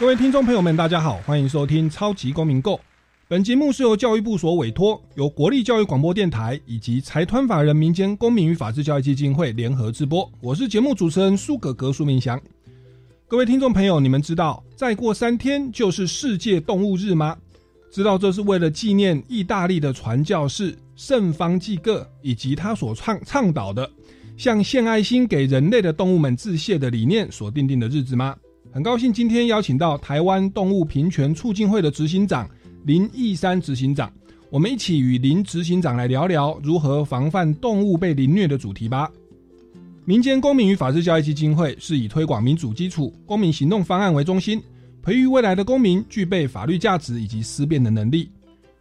[0.00, 2.74] 各位听众朋友们，大家好，欢迎收听《超级公民购》。
[3.26, 10.30] 本节目是由教育部所委托，由国立教育广播电台以及财团法人民间公民与法治教育基金会联合直播。
[10.40, 12.40] 我是节目主持人苏格格苏明祥。
[13.26, 17.36] 各位听众朋友，你们知道再过三天就是世界动物日吗？
[17.90, 23.90] 知道这是为了纪念意大利的传教士圣方济各以及他所倡倡导的
[24.36, 28.36] 向献爱心给人类的动物们致谢的理念所定定的日子吗？
[28.70, 32.48] 很高兴今天邀请到台湾动物平权促进会的执行长
[32.84, 34.12] 林义山执行长，
[34.50, 39.10] 我们一起与林执行长来聊聊如何防范动物被凌虐的主题吧。
[40.04, 44.62] 民间公民与法治教育基金会是以推广民主基础、公民行动方案为中心，
[45.02, 48.30] 培育未来的公民具备法律价值以及思辨的能力。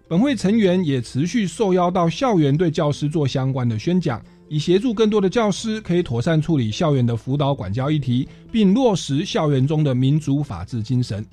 [0.07, 4.21] 本会成员也持续受邀到校园对教师做相关的宣讲。
[4.49, 11.25] 以协助更多的教师可以妥善处理校园的辅导管教议题，并落实校园中的民主法治精神。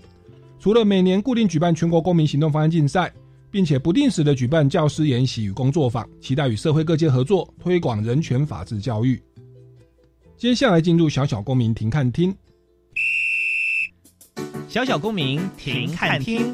[0.59, 3.13] 除了每年固定举办全国公民行动方案竞赛，
[3.51, 9.23] 并且不定时的举办教师研习与工作坊，期待与社会各界合作，推广人权法治教育。
[10.37, 12.35] 接下来进入小小公民庭看厅，
[14.69, 16.53] 小小公民庭看厅。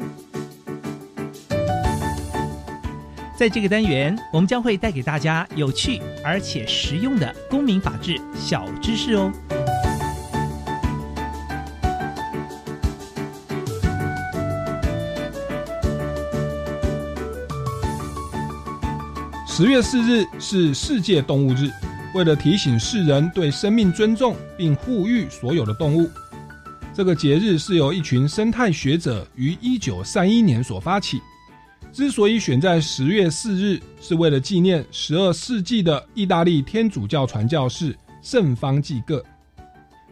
[3.41, 9.33] 在这个单元，我们将会带给大家有趣而且实用的公民法治小知识哦。
[19.47, 21.71] 十月四日是世界动物日，
[22.13, 26.07] 为了提醒世人对生命尊重，并护育所有的动物，
[26.93, 31.19] 这个节日是由一群生态学者于一九三一年所发起。
[31.91, 39.23] 之所以选在十月四日，是为了纪念十二世纪的意大利天主教传教士圣方济各。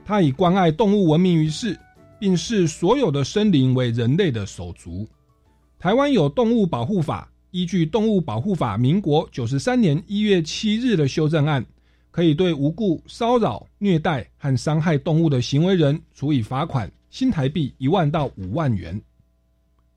[0.03, 1.77] 他以关爱动物闻名于世，
[2.19, 5.07] 并视所有的生灵为人类的手足。
[5.77, 11.65] 台湾有动物保护法，依据动物保护法民国九十三年一月七日的修正案，
[12.11, 19.01] 可以对无故骚扰、虐待和伤害动物的行为人，处以罚款新台币一万到五万元。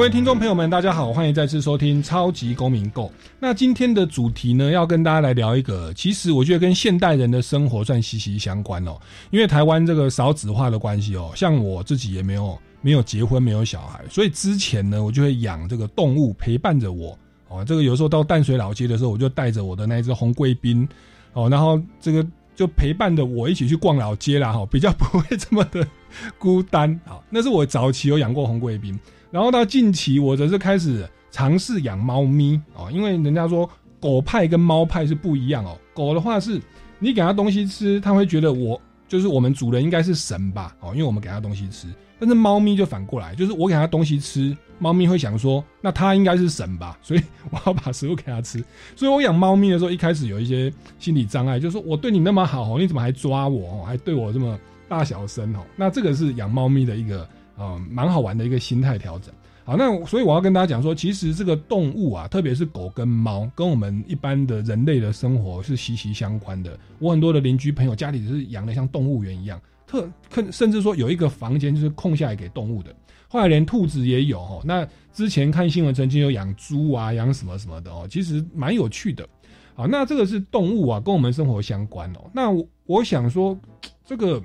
[0.00, 3.04] 各位听众朋友们，大家好，欢迎再次收听《超级公民购》。
[3.38, 8.98] 那今天的主题呢，要跟大家来聊一个，其实我觉得跟现代人的生活算息息相关哦。
[9.30, 17.14] 因为台湾这个少子化的关系哦，像我自己也没有没有结婚，没有小孩，所以之前呢，我就会养这个动物陪伴着我
[17.48, 17.62] 哦。
[17.62, 20.88] 这个有时候到淡水老街的时候，我就带着我的那只红贵宾
[21.34, 25.86] 哦，然后这个就陪伴着我一起去逛老街啦，哈，比较不会这么的
[26.38, 26.98] 孤单。
[27.04, 28.98] 好，那是我早期有养过红贵宾。
[29.30, 33.68] 然后到近期，我则是开始尝试养猫咪哦，因为人家说
[34.00, 35.78] 狗派跟猫派是不一样哦。
[35.94, 36.60] 狗的话是，
[36.98, 41.86] 你给它东西吃，它会觉得我就是我们主人应该是神吧哦，因为我们给它东西吃。
[42.18, 48.62] 但是猫咪就反过来，就是我给它东西吃，猫咪会想说，那它应该是神吧， 所以我要把食物给它吃。
[48.96, 54.58] 所以我养猫咪的时候，一开始有一些心理障碍，就是说我对你那么好，你怎么还抓我，还对我这么
[54.88, 55.60] 大小声哦？
[55.76, 57.26] 那这个是养猫咪的一个。
[57.60, 59.34] 嗯，蛮好玩的一个心态调整。
[59.62, 66.76] 好，那所以我要跟大家讲说，其实这个动物啊，特别是狗跟猫，跟我们一般的人类的生活是息息相关的。
[66.98, 70.08] 我很多的邻居朋友家里是养的像动物园一样，特
[70.50, 72.92] 甚至说有一个房间就是空下来给动物的。
[73.28, 74.62] 后来连兔子也有哦。
[74.64, 79.28] 那之前看新闻曾经有养猪啊，养什么什么的哦，其实蛮有趣的。
[79.74, 82.30] 好，那这个是动物啊，跟我们生活相关哦。
[82.32, 82.50] 那
[82.86, 83.56] 我想说
[84.04, 84.42] 这个。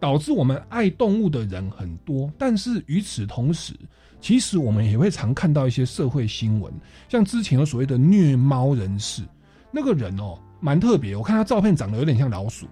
[0.00, 3.72] 导致我们爱动物的人很多，但是与此同时，
[4.20, 6.72] 其实我们也会常看到一些社会新闻，
[7.08, 9.22] 像之前有所谓的虐猫人士，
[9.70, 12.66] 那个人哦蛮特别，我看他照片长得有点像老鼠，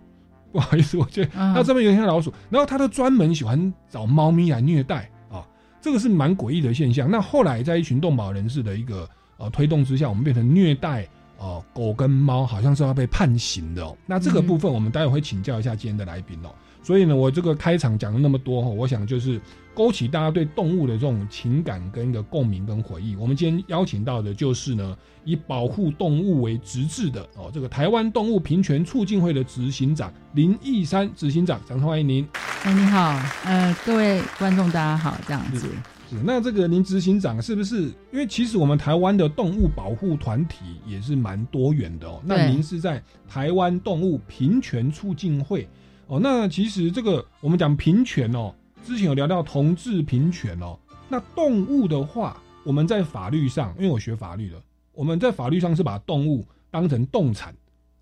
[0.52, 5.46] 不好意思，我觉得他照片有点像老鼠，然后他都专门喜欢找猫咪来虐待啊，
[5.80, 7.10] 这个是蛮诡异的现象。
[7.10, 9.08] 那后来在一群动保人士的一个
[9.38, 11.08] 呃推动之下，我们变成虐待。
[11.38, 13.98] 哦，狗跟猫好像是要被判刑的哦。
[14.06, 16.54] 那这个部分我们待会会请教一下今天的来宾哦。
[16.82, 19.40] 所以呢，我这个开场讲了那么多哈，我想就是
[19.73, 23.14] 勾起大家对动物的这种情感跟一个共鸣跟回忆。
[23.14, 32.26] 我们今天邀请到的就是呢，以保护动物为直至的哦，这个台湾动物平权促进会的执行长林义山执行长，掌声欢迎您。
[32.64, 35.69] 哎，你好，呃，各位观众大家好，这样子。
[36.11, 37.82] 是，那这个林执行长是不是？
[38.11, 42.20] 因为其实我们台湾的动物保护团体也是蛮多元的哦。
[42.25, 45.69] 那您是在台湾动物平权促进会。
[46.12, 48.54] 哦，那其实这个我们讲平权哦，
[48.84, 50.78] 之前有聊到同志平权哦。
[51.08, 54.62] 那动物的话，我们在法律上，因为我学法律的，
[54.92, 57.54] 我们在法律上是把动物当成动产，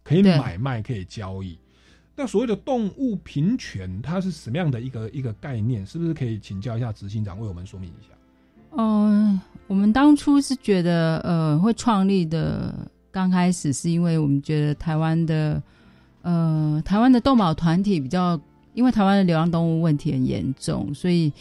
[0.02, 1.56] 可以买卖，可以交易。
[2.16, 5.86] 那所谓的动物平权，它是什么样的一个一个概念？
[5.86, 8.08] 是不是可以请教一下执行长为我们说明一下？
[8.76, 12.74] 嗯，我们当初是觉得，呃，会创立的，
[13.12, 15.62] 刚开始是因为我们觉得台湾的。
[16.22, 18.38] 呃，台湾的动保团体比较，
[18.74, 21.32] 因为台湾的流浪动物问题很严重，所以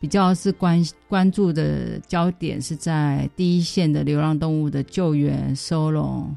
[0.00, 6.36] 比较是关关注的焦点是在第一线的流浪动物的救援、收容、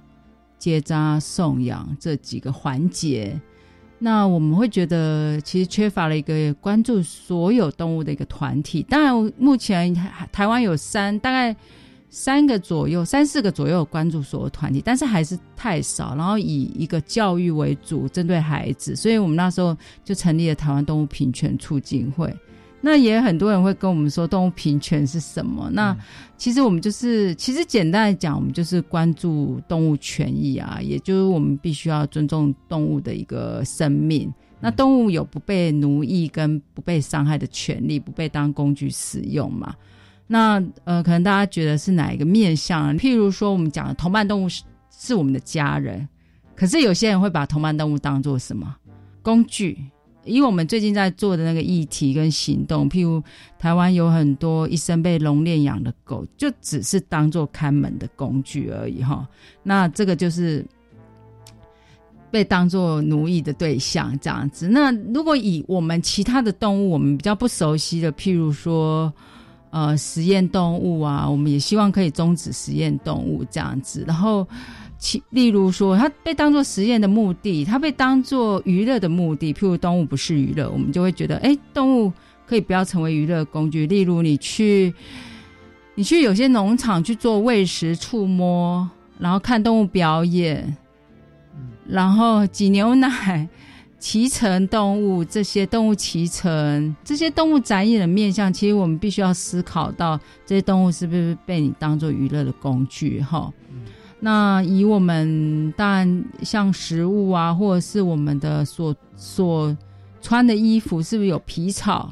[0.57, 3.39] 结扎、送养这几个环节。
[3.99, 8.81] 那我们会觉得，其实缺乏了一个关注所有动物的一个团体。
[8.89, 9.93] 当然，目前
[10.31, 11.55] 台湾有三大概。
[12.13, 16.13] 三个左右，三四个左右关注所有团体，但是还是太少。
[16.13, 22.31] 然后以一个教育为主，针对孩子，所以我们那时候就成立了台湾动物平权促进会。
[22.81, 25.69] 那也很多人会跟我们说，动物平权是什么？
[25.71, 25.95] 那
[26.35, 34.29] 其实我们就是，其实简单来讲，我们就是关注动物权益啊，也就是我们必须要尊重动物的一个生命。
[34.59, 39.73] 那动物有不被奴役跟不被伤害的权利，不被当工具使用嘛？
[40.33, 42.97] 那呃，可能大家觉得是哪一个面向？
[42.97, 46.07] 譬如说，我们讲的同伴动物是是我们的家人，
[46.55, 48.73] 可是有些人会把同伴动物当做什么
[49.21, 49.77] 工具？
[50.23, 53.21] 以我们最近在做的那个议题跟行动，譬如
[53.59, 59.27] 台湾有很多一生被笼练养的狗，就只是当做看门的工具而已哈。
[59.63, 60.65] 那这个就是
[62.31, 64.69] 被当做奴役的对象这样子。
[64.69, 69.11] 那如果以我们其他的动物，我们比较不熟悉的，譬如说。
[69.71, 74.03] 呃，实验动物啊，我们也希望可以终止实验动物这样子。
[74.05, 74.45] 然后，
[74.99, 79.53] 其例如说，它被当做实验的目的，它被当做娱乐的目的。
[79.53, 82.11] 譬如动物不是娱乐，我们就会觉得，哎，动物
[82.45, 83.87] 可以不要成为娱乐工具。
[83.87, 84.93] 例如，你去，
[85.95, 90.75] 你去有些农场去做喂食、触摸，然后看动物表演，
[91.87, 93.47] 然后挤牛奶。
[94.01, 103.21] 骑乘动物，这些动物骑乘，这些动物展演的面相，其实我们必须要思考到，这些动物是不是被你当做娱乐的工具？
[103.21, 103.53] 哈，
[104.19, 109.77] 那以我们当然像食物啊，或者是我们的所所
[110.19, 112.11] 穿的衣服，是不是有皮草？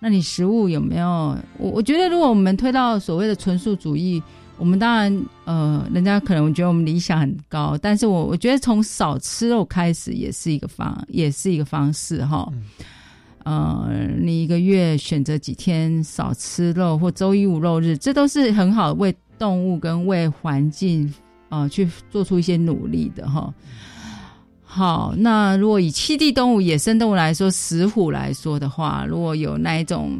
[0.00, 1.38] 那你食物有没有？
[1.56, 4.20] 我我觉得，如果我们推到所谓的纯素主义。
[4.58, 12.52] 我们当然，呃，人家可能觉得我们理想很高，但是我我觉得从少吃肉开始也是一个方，也是一个方式哈。
[13.44, 13.88] 呃，
[14.18, 21.14] 你一个月选择几天少吃肉，或周一无肉日，这都是很好为动物跟为环境
[21.48, 23.54] 啊去做出一些努力的哈。
[24.64, 30.18] 好，那如果以七地动物、野生动物来说，石虎来说的话，如果有那一种。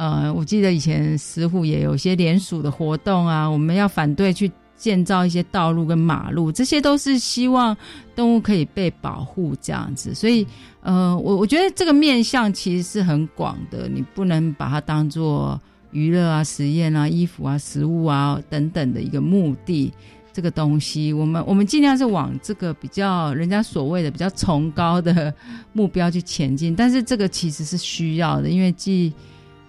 [0.00, 7.76] 呃，我记得以前石虎也有些联署的活动啊，我们要反对去建造一些道路跟马路，这些都是希望
[8.16, 10.14] 动物可以被保护这样子。
[10.14, 10.46] 所以，
[10.80, 19.92] 呃，我我觉得这个面向其实是很广的，你不能把它当做娱乐啊、实验啊、衣服啊、食物啊等等的一个目的。
[20.32, 25.34] 这个东西，我们我们尽量是往这个比较人家所谓的比较崇高的
[25.74, 29.12] 目标去前进，但是这个其实是需要的，因为既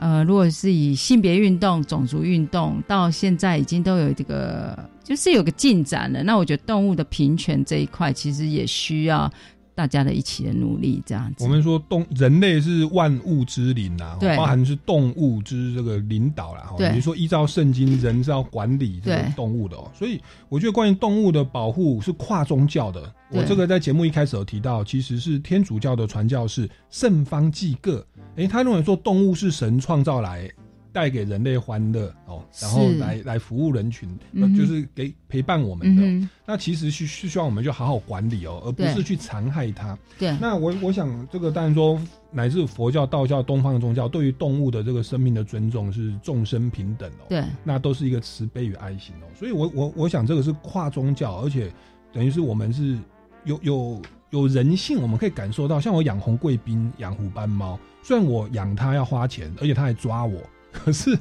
[0.02, 6.24] 呃，如果是以性别运动、种族运动，到现在已经都有这个，就是有个进展了。
[6.24, 9.32] 那我觉得动物的平权这一块，其实也需要
[9.76, 11.44] 大家的一起的努力，这样子。
[11.44, 16.74] 我们说动人类是万物之灵啊，对，包含是动物之这个领导啦。
[16.76, 19.92] 对，比如说依照圣经，人是要管理这个动物的哦。
[19.94, 23.14] 所以我觉得关于动物的保护是跨宗教的。
[23.32, 28.06] 我这个在节目一开始有提到，其实是天主教的传教士圣方济各。
[28.36, 30.50] 哎，他认为说动物是神创造来
[30.94, 36.02] 带给人类欢乐哦，然后来来服务人群，嗯就是给陪伴我们的。
[36.02, 39.98] 嗯，那其实是是希望我们就好好管理哦，而不是去残害它。
[40.20, 42.00] 对，那我我想，这个当然说，
[42.32, 47.24] 乃至佛教、道教、东方的宗教，对于动物的这个生命的尊重是众生平等哦。
[47.30, 49.28] 对，那都是一个慈悲与爱心哦。
[49.34, 51.72] 所以我我我想这个是跨宗教，而且
[52.12, 52.98] 等于是我们是
[53.46, 55.80] 有有有人性，我们可以感受到。
[55.80, 61.18] 像我养红贵宾、养虎斑猫，虽然我养它要花钱，而且它还抓我，可是。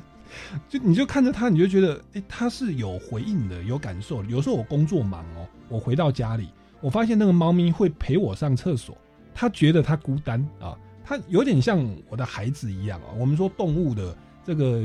[0.68, 4.22] 就你就看着它，你就觉得，哎、它是有回应的，有感受。
[4.26, 6.50] 有时候我工作忙哦，我回到家里，
[6.80, 8.96] 我发现那个猫咪会陪我上厕所，
[9.34, 13.10] 它觉得它孤单啊，它有点像我的孩子一样啊。
[13.18, 14.80] 我们说动物的这个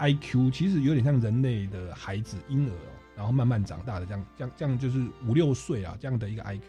[0.00, 6.62] IQ 其实有点像人类的孩子婴儿哦，然后慢慢长大的这样，这样这样就是五六岁啊这样的一个 IQ。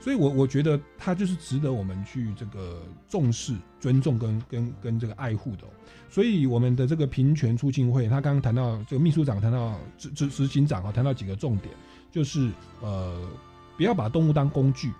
[0.00, 5.70] 所以我，我觉得他就是值得我们去这个重视、尊重跟跟跟这个爱护的哦、
[6.08, 11.74] 所以，我们的这个平权促进会，他刚刚谈到这个秘书长谈到执执执行长啊，谈到几个重点，
[12.12, 12.48] 就是
[12.80, 13.28] 呃，
[13.76, 14.92] 不要把动物当工具，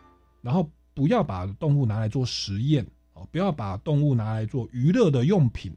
[0.43, 5.73] 然后不要把动物拿来做实验哦，不要把动物拿来做娱乐的用品。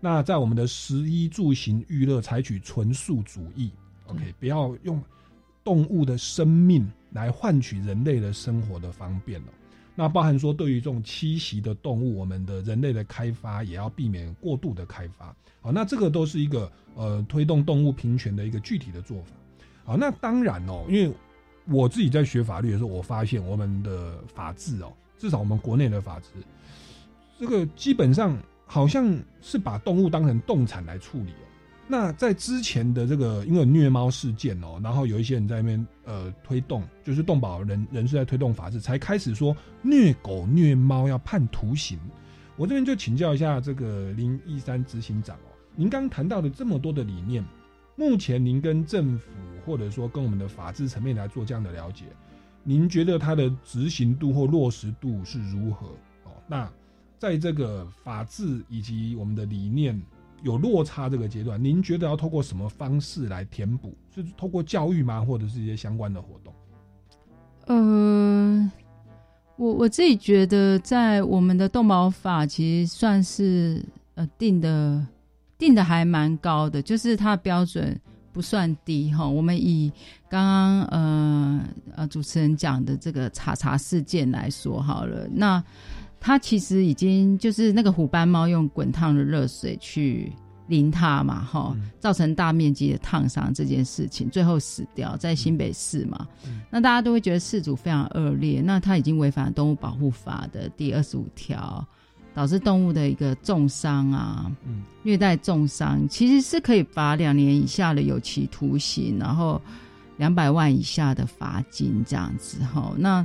[0.00, 3.70] 那在我们的食衣住行娱乐，采取纯素主义
[4.08, 5.02] ，OK，不要用
[5.64, 9.48] 动物的生命来换取人类的生活的方便哦。
[9.94, 15.34] 那包含说，对于这种栖息的动物，我们的人类的开发也要避免过度的开发。
[15.62, 19.30] 好，那这个都是一个呃推动动物平权的一个具体的做法。
[19.84, 21.10] 好，那当然哦，因为
[21.64, 26.28] 我自己在学法律的时候，我发现我们的法治哦，至少我们国内的法治，
[27.40, 28.36] 这个基本上
[28.66, 31.46] 好像是把动物当成动产来处理哦。
[31.88, 41.98] 那在之前的这个因为虐猫事件哦，然后有一些人在那边呃推动，就是动保人人士在推动法制，才开始说虐狗虐猫要判徒刑。
[42.56, 47.44] 我这边就请教一下这个林一山执行长哦，您刚谈到的这么多的理念，
[47.94, 49.30] 目前您跟政府
[49.64, 52.06] 或者说跟我们的法制层面来做这样的了解，
[52.64, 55.86] 您觉得它的执行度或落实度是如何？
[56.24, 56.68] 哦，那
[57.18, 60.00] 在这个法治以及我们的理念
[60.42, 63.96] 有落差这个阶段，您觉得要透过什么方式来填补？
[64.14, 66.54] 是透过教育吗，或者是一些相关的活动？
[67.66, 68.70] 呃，
[69.56, 75.04] 我我自己觉得，在我们的动保法其实算是呃定的
[75.58, 77.98] 定的还蛮高的，就是它的标准
[78.32, 79.26] 不算低哈。
[79.26, 79.92] 我们以
[80.28, 81.64] 刚刚呃
[81.96, 85.62] 呃主持人讲的这个查查事件来说好了，那
[86.26, 90.32] 它其实已经就是那个虎斑猫用滚烫的热水去
[90.66, 96.26] 淋它嘛，哈，嗯造成大面积的烫伤这件事情，最后死掉在新北市嘛。
[96.44, 101.86] 嗯那大家都会觉得事主非常恶劣，那他已经违反了动物保护法的第二十五条，
[102.34, 109.62] 导致动物的一个重伤啊，嗯虐待重伤，其实是可以罚两年以下的有期徒刑，然后
[110.16, 112.92] 两百万以下的罚金这样子哈。
[112.98, 113.24] 那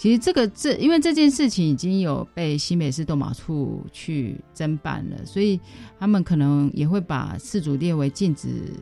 [0.00, 5.60] 其实这个这因为这件事情已经有被新北市动保处去侦办了，所以
[5.98, 8.72] 他们可能也会把事主列为禁止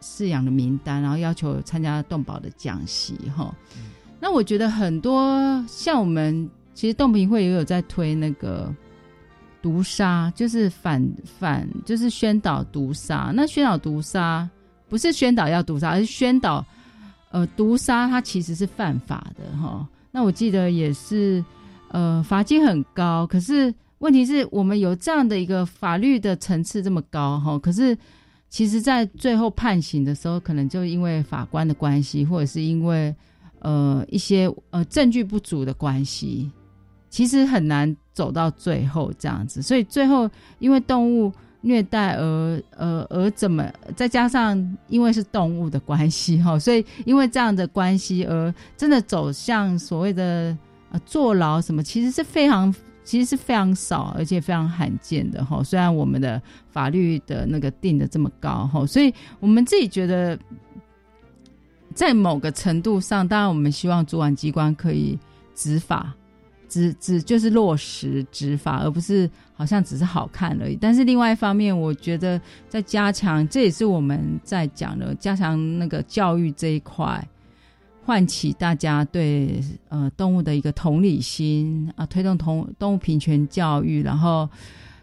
[0.00, 3.52] 饲养的名单，然后要求参加动保的讲习哈。
[4.20, 8.72] 那我觉得很多像我们其实动评会也有在推那个
[9.60, 13.32] 毒杀，就是反反就是宣导毒杀。
[13.34, 14.48] 那宣导毒杀
[14.88, 16.64] 不是宣导要毒杀，而是宣导
[17.32, 19.84] 呃毒杀它其实是犯法的哈。
[20.16, 21.44] 那我记得也是
[21.90, 27.94] 呃罚金很高，可是问题是我们有这样的一个法律的层次这么高哈，可是
[28.48, 33.14] 其实在最后判刑的时候，可能就因为法官的关系，或者是因为
[33.58, 36.50] 呃一些呃证据不足的关系，
[37.10, 39.60] 其实很难走到最后这样子。
[39.60, 41.30] 所以最后因为动物
[41.66, 44.56] 虐待而呃而怎么，再加上
[44.88, 50.56] 因为是动物的关系哈，所以因为这样的关系而真的走向所谓的
[50.90, 52.72] 呃坐牢什么，其实是非常。
[53.06, 55.62] 其实是非常少，而且非常罕见的哈。
[55.62, 56.42] 虽然我们的
[56.72, 60.36] 法律的那个定的这么高哈，所以我们自己觉得，
[61.94, 65.16] 在某个程度上，当然我们希望主管机关可以
[65.54, 66.12] 执法，
[66.68, 70.76] 执执就是落实执法，而不是好像只是好看而已。
[70.80, 77.26] 但是另外一方面，我觉得在加强，这也是我们在讲的加强那个教育这一块。
[78.04, 84.48] 唤起大家对呃动物的一个同理心啊，推动同动物平权教育，然后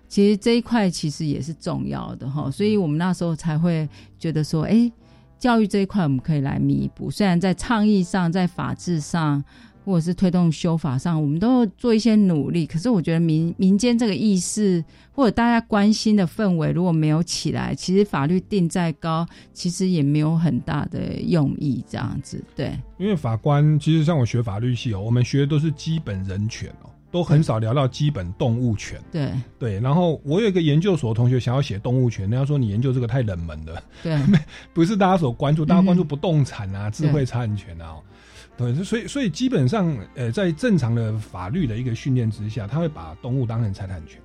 [0.08, 3.86] 其实这一块其实也是重要的哈，所以我们那时候才会
[4.17, 4.89] 觉得说，哎，
[5.38, 7.12] 教育这一块我们可以来弥补。
[7.12, 9.43] 虽然在倡议上、在法制上
[9.83, 12.65] 或者是推动修法上，我们都做一些努力。
[12.65, 21.83] 可是我觉得民民间这个意识或者大家关心的氛围如果没有起来，其实法律定再高，其实也没有很大的用意。
[21.87, 22.77] 这样子，对。
[22.97, 26.89] 因为法官其实像我学法律系哦，我们学的都是基本人权哦。
[27.11, 29.79] 都很少聊到基本动物权，对对。
[29.79, 34.19] 然后我有一个研究所同学想要写动物权，人家说你研究这个太冷门了，对，
[34.73, 37.97] 不是大家所关注，大家关注不动产啊、智慧财产权啊，
[38.57, 38.74] 对。
[38.83, 44.22] 所以所以基本上，呃，在正常的法律的一个训练之下，他会把动物当成财产权。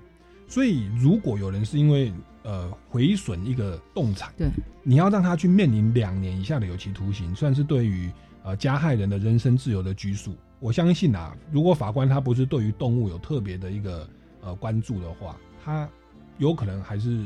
[0.47, 4.49] 所以如果有人是因为呃毁损一个动产，对，
[4.83, 8.11] 你要让他去面临两年以下的有期徒刑，算是对于
[8.43, 10.35] 呃加害人的人身自由的拘束。
[10.59, 14.09] 我相信啊，如果法官他不是对于动物有特别的一个
[14.41, 15.89] 呃关注的话，他
[16.39, 17.25] 有可能还是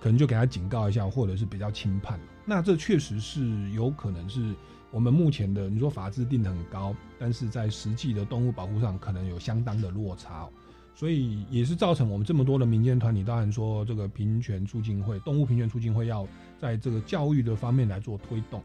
[0.00, 2.18] 可能就给他警告一下，或者是比较轻判。
[2.48, 4.54] 那这确实是有可能是
[4.92, 10.48] 我们目前的你说法制定的很高，但是在实际的动物保护上可能有相当的落差，
[10.94, 16.26] 所以也是造成我们这么多的民间团体，当然说这个平权促进会、动物平权促进会要
[16.58, 18.62] 在这个教育的方面来做推动。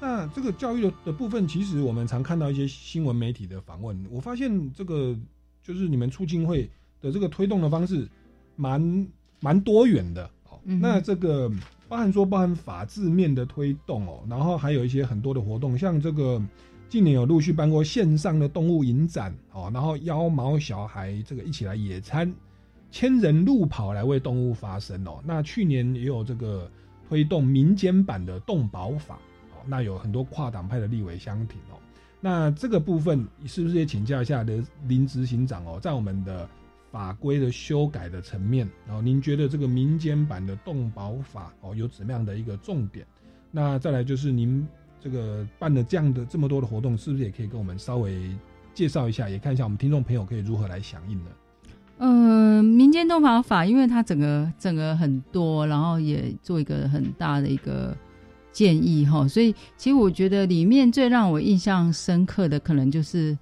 [0.00, 5.16] 那这个教育的的部分，其实我们常看到一些新闻媒体的访问，我发现这个
[5.62, 6.68] 就是你们促进会
[7.00, 8.08] 的这个推动的方式，
[8.56, 9.06] 蛮
[9.38, 10.28] 蛮多元的。
[10.64, 11.50] 那这个
[11.88, 16.40] 包含说包含法制面的推动哦，然后还有一些很多的活动，像这个
[16.88, 22.32] 近年有陆续办过线上的动物影展哦，然后邀毛小孩这个一起来野餐，
[22.90, 25.20] 千人路跑来为动物发声哦。
[25.24, 26.70] 那去年也有这个
[27.08, 29.14] 推动民间版的动保法
[29.52, 29.62] 哦。
[29.66, 31.78] 那有很多跨党派的立委相挺哦，
[32.20, 36.48] 那这个部分是不是也请教一下的林执行长哦，在我们的
[36.90, 43.06] 法规的修改的层面，然后您觉得这个民间版的动保法哦有怎么样的一个重点？
[43.50, 44.66] 那再来就是您
[45.00, 48.36] 这个办了这样的这么多的活动，是不是也可以跟我们稍微
[48.74, 51.30] 介绍一下，也看一下我们听众朋友可以如何来响应呢？
[51.98, 57.96] 嗯，民间动保法，因为它整个整个很多，然后也做一个很大的一个。
[58.52, 63.38] 建议哈，所以其实我觉得里面最让我印象深刻的，可能就是，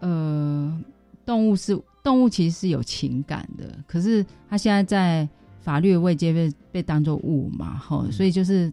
[0.00, 0.82] 呃，
[1.24, 8.72] 动物是动物，其实是有情感的，可是它现在在法律的位阶被被当做物嘛，哈，所以就是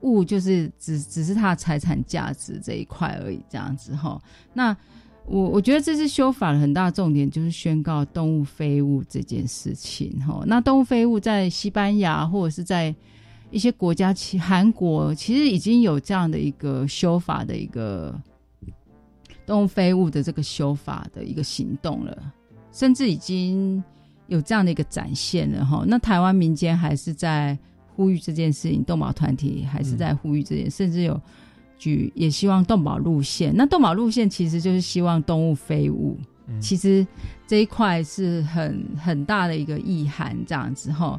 [0.00, 4.20] 物就是只只是它的财产价值这一块而已，这样子哈。
[4.52, 4.76] 那
[5.24, 10.42] 我我觉得这次修法的很大重点就是宣告动物非物这件事情哈。
[10.44, 12.92] 那动物非物在西班牙或者是在
[13.52, 18.20] 一些国家，其韩国其实已经有这样的一个修法的一个
[19.46, 22.32] 动物非物的这个修法的一个行动了，
[22.74, 23.82] 甚至已经
[24.26, 25.84] 有这样的一个展现了哈。
[25.86, 27.56] 那台湾民间还是在
[27.94, 31.18] 呼吁这件事情，动保团体还是在呼吁这件，甚至有
[31.78, 33.54] 举也希望动保路线。
[33.54, 36.18] 那动保路线其实就是希望动物非物，
[36.60, 37.06] 其实
[37.46, 41.18] 这一块是很很大的一个意涵，这样子哈。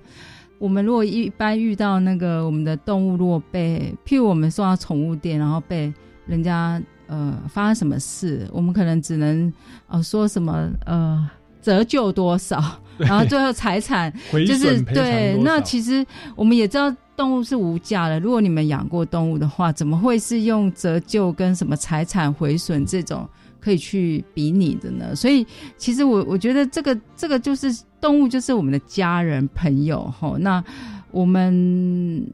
[0.57, 5.93] 我们如果一般遇到那个我们的动物，如果被譬如我们送到宠物店，然后被
[6.25, 9.53] 人家呃发生什么事，我们可能只能
[9.87, 11.29] 呃说什么呃
[11.65, 12.63] 折旧多少，
[12.97, 14.13] 然后最后财产
[14.45, 15.35] 就是对。
[15.43, 23.27] 那其实我们也知道动物是无价的，如果你们养过动物的话，怎么会是用折旧跟什么财产毁损这种？
[23.59, 25.43] 可以去比拟的呢，所以
[25.75, 30.35] 其实我我觉得这个这个就是动物，就是我们的家人朋友哈。
[30.39, 30.63] 那
[31.09, 32.31] 我们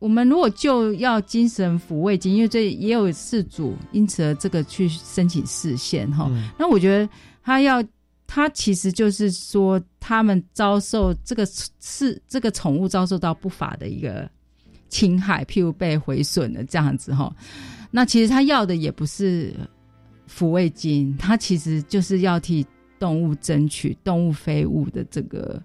[0.00, 6.28] 我们如果就要精神抚慰金，因为这也有事主因此而这个去申请视线哈。
[6.58, 7.08] 那我觉得
[7.44, 7.80] 他要
[8.32, 11.44] 他其实就是说他们遭受这个
[11.80, 14.30] 是这个宠物遭受到不法的一个
[14.88, 17.34] 侵害，譬如被毁损了这样子哈。
[17.90, 19.54] 那其实他要的也不是。
[20.28, 22.66] 抚慰金，他其实就是要替
[22.98, 25.62] 动物争取动物非物的这个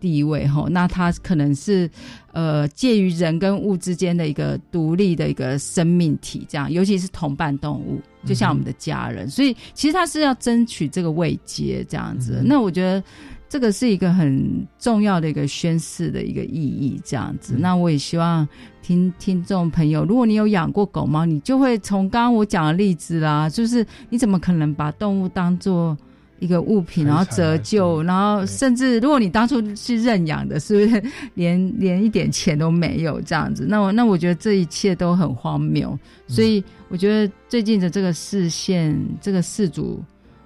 [0.00, 0.66] 地位哈。
[0.70, 1.88] 那它可能是
[2.32, 9.28] 呃介于人跟物之间的一个独立的一个生命体，这样，尤其是同伴动物，就像我们的家人。
[9.28, 12.42] 所以其实它是要争取这个位阶这样子。
[12.44, 13.02] 那我觉得
[13.48, 17.54] 这个是一个很重要的一个宣誓的一个意义，这样子。
[17.58, 18.48] 那我也希望。
[18.82, 25.96] 听听众朋友，如果你有养过狗猫，你就会从刚刚我讲的例子啦，就是你怎么可能把动物当做
[26.40, 31.02] 一个物品，然后折旧，然后甚至如果你当初是认养的， 是不是
[31.34, 33.66] 连连一点钱都没有这样子？
[33.68, 35.96] 那我那我觉得这一切都很荒谬。
[36.26, 40.02] 所以我觉得最近的这个视线，这个事主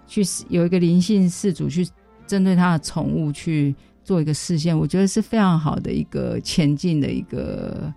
[0.07, 1.89] 去有一个灵性事主去
[2.27, 7.91] 针对他的宠物去做一个视线，我觉得是非常好的一个前进的一个。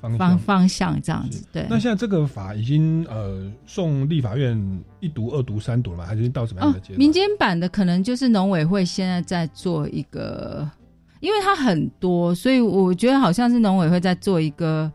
[0.00, 0.38] 方方向。
[0.38, 1.44] 方向这样子。
[1.52, 4.58] 对，那现在这个法已经呃送立法院
[5.00, 6.04] 一读、二读、三读了吗？
[6.04, 6.98] 还是到什么样哦的阶，段？
[6.98, 10.68] 民间版的可能就是农委会现在在做一个，
[11.20, 14.90] 因为它很多，所以我觉得好像是农委会在做一个。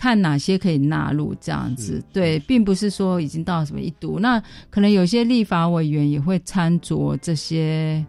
[0.00, 8.06] 看哪些可以纳入这样子，对，并不是说已经到什么一读，那可能有些立法委员也会参酌这些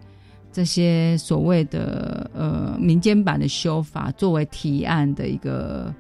[0.52, 5.92] 这些所谓的呃民间版的修法，作为提案的一个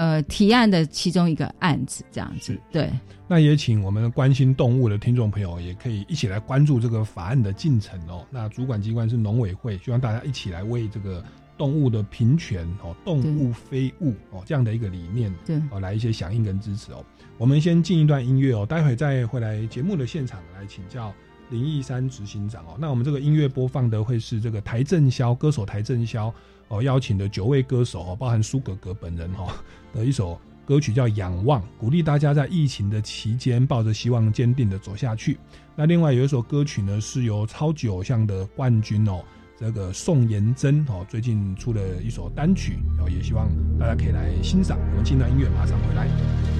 [0.00, 2.90] 呃提案的其中一个案子这样子，对，
[3.28, 8.26] 那也请我们关心动物的听众朋友，也可以一起来关注这个法案的进程哦。
[8.30, 11.22] 那主管机关是农委会，希望大家一起来为这个
[11.58, 17.04] 动物的平权哦，动物非物哦这样的一个理念对，哦，来一些响应跟支持哦。
[17.36, 21.12] 我们先进一段音乐哦，待会再回来节目的现场来请教
[21.50, 22.78] 林义山执行长哦。
[22.78, 26.32] 那我们这个音乐播放的会是这个台正宵歌手台正宵
[26.68, 29.48] 哦邀请的九位歌手哦，包含苏格格本人哦
[29.94, 35.38] 的一首歌曲叫《仰望》，鼓励大家在疫情的期间抱着希望坚定的走下去。
[35.74, 39.22] 那另外有一首歌曲呢，是由超级偶像的冠军哦。
[39.58, 43.46] 这个宋妍珍哦，最近出了一首单曲，哦，也希望
[43.78, 44.78] 大家可以来欣赏。
[44.92, 46.59] 我们进段音乐，马上回来。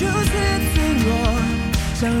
[0.00, 0.30] 如此
[0.74, 1.08] 脆弱，
[1.94, 2.12] 像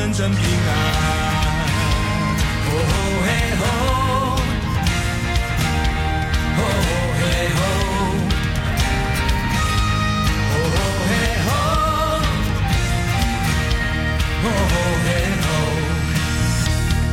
[0.00, 0.70] 真正平安。
[2.64, 2.72] 哦，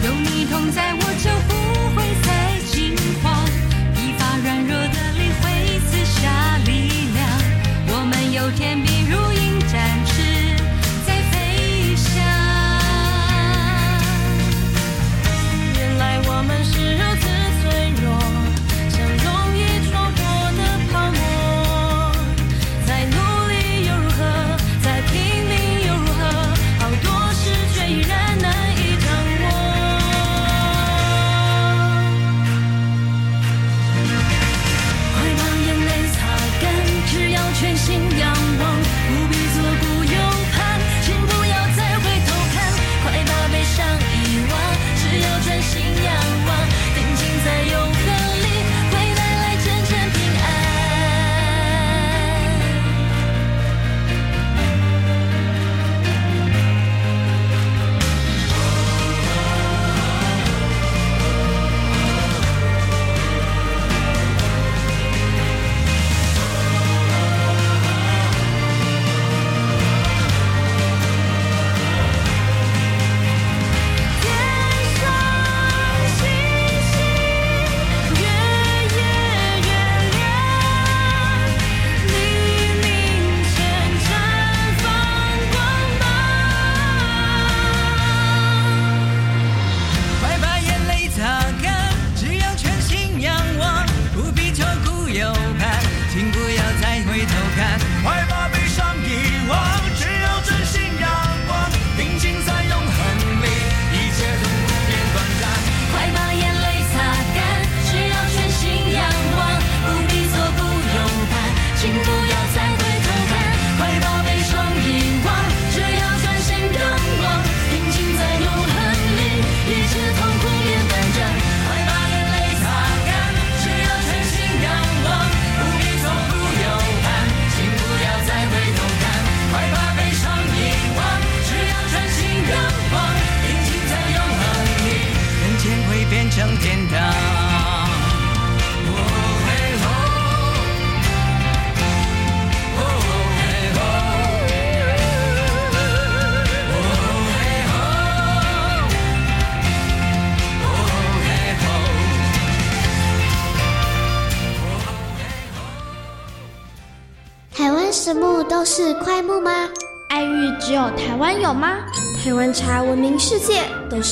[0.04, 1.07] 有你同在，我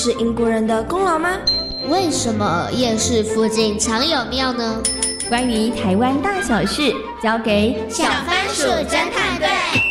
[0.06, 1.36] 是英国人的功劳吗？
[1.88, 4.80] 为什么夜市附近常有庙呢？
[5.28, 9.48] 关于台湾大小事，交给小番薯侦探队，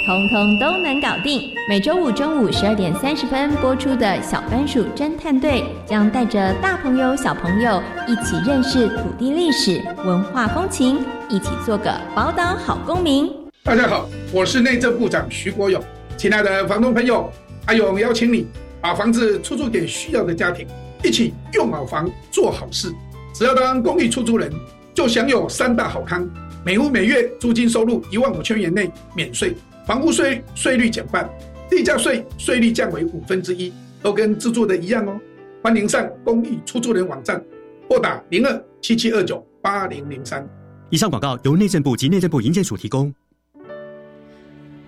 [0.07, 1.53] 通通都能搞定。
[1.67, 13.29] 每周五中午十二点三十分播出的小番薯侦探队，将带着大朋友、小朋友一起认识土地历史、文化风情，一起做个宝岛好公民。
[13.63, 15.83] 大家好，我是内政部长徐国勇。
[16.15, 17.29] 亲爱的房东朋友，
[17.65, 18.47] 阿勇邀请你
[18.85, 20.67] 把房子出租给需要的家庭，
[21.03, 22.93] 一起用好房做好事。
[23.33, 24.53] 只要当公寓出租人，
[24.93, 26.29] 就享有三大好康：
[26.63, 29.55] 每户每月租金收入一万五千元内免税，
[29.87, 31.27] 房屋税税率减半，
[31.67, 35.19] 地价税税率降为五分之一，都跟自住的一样哦。
[35.63, 37.43] 欢迎上公益出租人网站，
[37.89, 40.47] 拨打零二七七二九八零零三。
[40.91, 43.11] 以上广告由内政部及内政部营建署提供。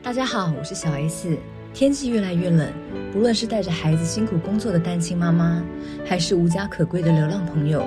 [0.04, 1.36] 大家好，我是小 S。
[1.74, 2.72] 天气越来越冷，
[3.18, 5.64] 无论是带着孩子辛苦工作的单亲妈妈，
[6.06, 7.84] 还是无家可归的流浪朋友，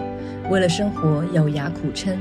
[0.50, 2.18] 为了生活咬牙苦撑。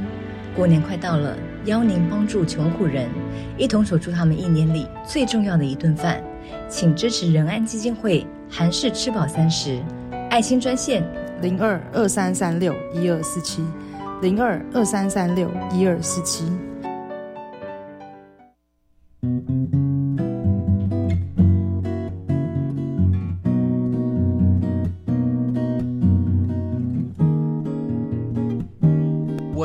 [0.56, 3.10] 过年快到了，邀您帮助穷苦人，
[3.58, 6.22] 一同守住他们一年里最重要的一顿饭。
[6.70, 9.80] 请支持仁安基金会韩式吃饱三十
[10.30, 11.04] 爱心专线
[11.42, 13.66] 零二二三三六一二四七
[14.22, 16.44] 零二二三三六一二四七。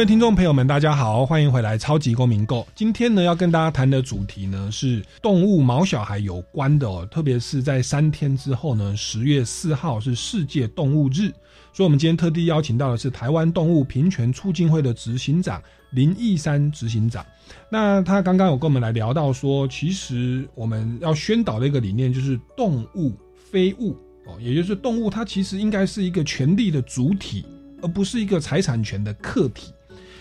[0.00, 2.62] 位听众朋友们，大家好，欢迎回来《超级公民购》。
[2.74, 11.28] 今天呢，要跟大家谈的主题呢是动物毛小孩有关的哦，特别是在三天之后呢，十月四号是世界动物日，
[11.74, 17.22] 所以我们今天特地邀请到的是台湾动物平权促进会的执行长林义山执行长。
[17.70, 23.12] 那他刚刚有跟我们来聊到说，其实我们要宣导的一个理念就是动物
[23.50, 27.44] 非物哦，也就是动物它其实应该是一个权利的主体，
[27.82, 29.70] 而不是一个财产权的客体。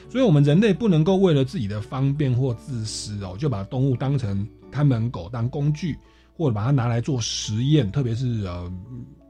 [0.10, 5.98] 所以，我们人类不能够为了自己的方便或自私哦，就把动物当成看门狗当工具，
[6.36, 8.72] 或者把它拿来做实验，特别是呃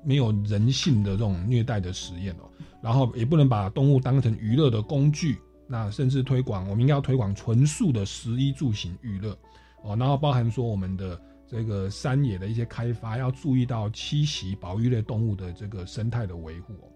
[0.06, 2.50] 没有人性的这种虐待的实验哦。
[2.82, 5.38] 然后，也不能把动物当成娱乐的工具。
[5.72, 9.38] 那甚至推广，我们应该要推广纯素的食衣住行娱乐
[9.84, 9.96] 哦。
[9.96, 16.89] 然后，包含说我们的这个山野的一些开发，要注意到栖息保育类动物的这个生态的维护哦。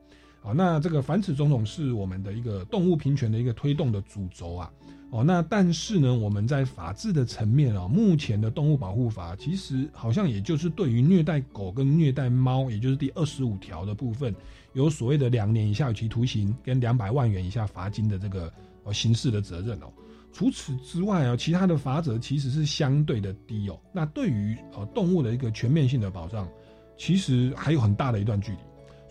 [0.44, 4.70] 好，那这个凡此种种是我们的一个动物平权的一个推动的主轴啊。
[5.10, 14.36] 哦，那但是呢，我们在法治的层面啊，目前的动物保护法其实好像也就是对于虐待狗跟虐待猫，也就是第二十五条的部分，
[14.74, 18.52] 有所谓的两年以下有期徒刑跟两百万元以下罚金的这个
[18.84, 19.94] 呃刑事的责任哦。
[20.34, 23.80] 除此之外啊，其他的法则其实是相对的低哦。
[23.94, 26.50] 那对于呃动物的一个全面性的保障，
[26.98, 28.58] 其实还有很大的一段距离。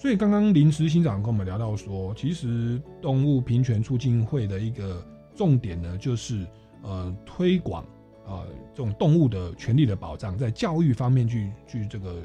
[0.02, 5.00] 所以刚刚临时新长跟我们聊到说，其实动物平权促进会的一个
[5.32, 6.44] 重点呢，就是
[6.82, 7.84] 呃推广
[8.26, 8.42] 啊、
[8.74, 12.20] 这种动物的权利的保障，在教育方面去去这个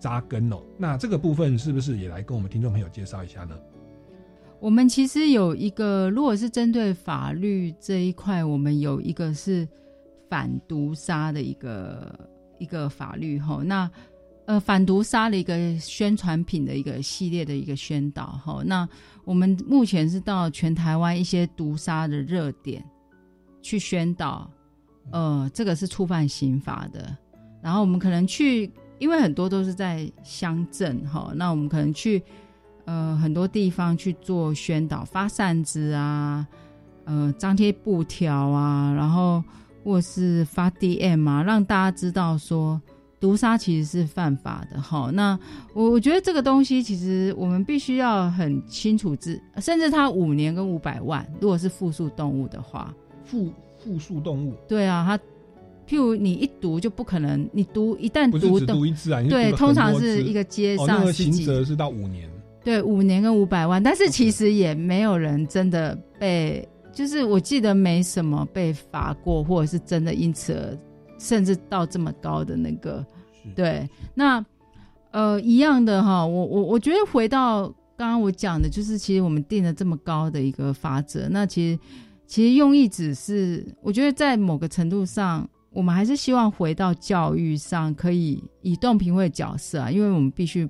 [0.00, 0.60] 扎根哦。
[0.76, 3.56] 那这个部分是不是也来跟我们听众朋友介绍一下呢？
[4.58, 9.68] 我们其实有一个，如果是针对法律这一块，我们有一个是
[10.28, 12.12] 反毒杀的一个
[12.58, 13.62] 一个法律哈。
[13.64, 13.88] 那
[14.46, 18.62] 呃，反毒杀的一个宣传品的一个系列的一个宣导哈。
[18.66, 18.86] 那
[19.24, 22.84] 我们目前是到全台湾一些毒杀的热点
[23.62, 24.50] 去宣导，
[25.12, 27.16] 呃，这个是触犯刑法的。
[27.62, 32.22] 然后我们可能去，因为很多都是在乡镇哈，那我们可能去
[32.84, 36.46] 呃很多地方去做宣导，发扇子啊，
[37.04, 39.42] 呃，张贴布条啊，然后
[39.82, 42.78] 或是发 DM 啊，让大家知道说。
[43.24, 45.38] 毒杀其实是犯法的哈，那
[45.72, 53.50] 我我觉得这个东西其实我们必须要很清楚知，甚至他五年跟五百万，如果是复数动物的话，复
[53.82, 55.16] 复数动物，对啊，他
[55.88, 62.28] 譬如你一毒就不可能，你毒一旦毒的毒一次啊，对，通常是一个街上哦、刑责是到五年，
[62.62, 70.78] 对，五年跟五百万，但是其实也没有人真的被就是我记得没什么被罚过，或者是真的因此而
[71.18, 73.02] 甚至到这么高的那个，
[73.54, 74.44] 对，那
[75.10, 81.78] 呃一样的哈，我我我觉得回到刚刚我讲的，就是其实我们定了这么高的一个法则，那其实
[82.26, 90.68] 其实用意只是，我觉得在某个程度上，我们还是希望回到教育上，可以以动评会角色啊，因为我们必须，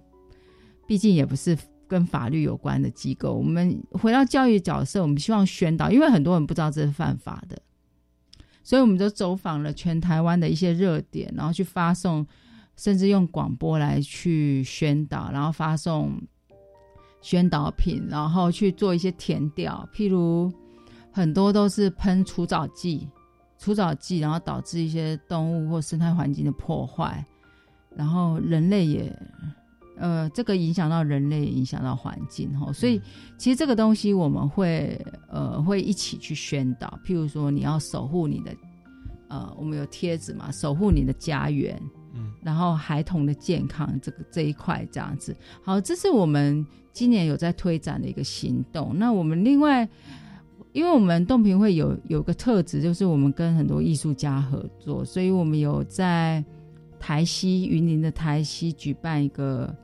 [0.86, 1.56] 毕竟也不是。
[1.86, 7.56] 跟法律有关的机构，我们回到教育角色，我们希望宣导，因为很多人不知道这是犯法的，
[8.64, 12.26] 所以我们就走访了全台湾的一些热点，然后去发送，
[12.76, 16.12] 甚至用广播来去宣导，然后发送
[17.20, 20.52] 宣导品，然后去做一些填调，譬如
[21.10, 23.08] 很多都是喷除藻剂，
[23.58, 27.24] 除藻剂，然后导致一些动物或生态环境的破坏，
[27.96, 29.16] 然后人类也。
[29.96, 33.00] 呃，这个影响到人类，影响到环境哈，所以
[33.38, 38.52] 其实这个东西我们会呃会一起去宣导，譬如说你要守护你的
[39.28, 42.03] 呃，我们有贴纸嘛，守护你的家园，嗯，
[42.44, 48.96] 然后孩童的健康这个这一块这样子，好，这是我们今年有在推展的一个行动。
[48.96, 49.88] 那我们另外，
[50.72, 56.44] 因为我们动评会有有个特质，就是我们跟很多艺术家合作，所以我们有在
[57.00, 59.74] 台西云林的台西举办一个。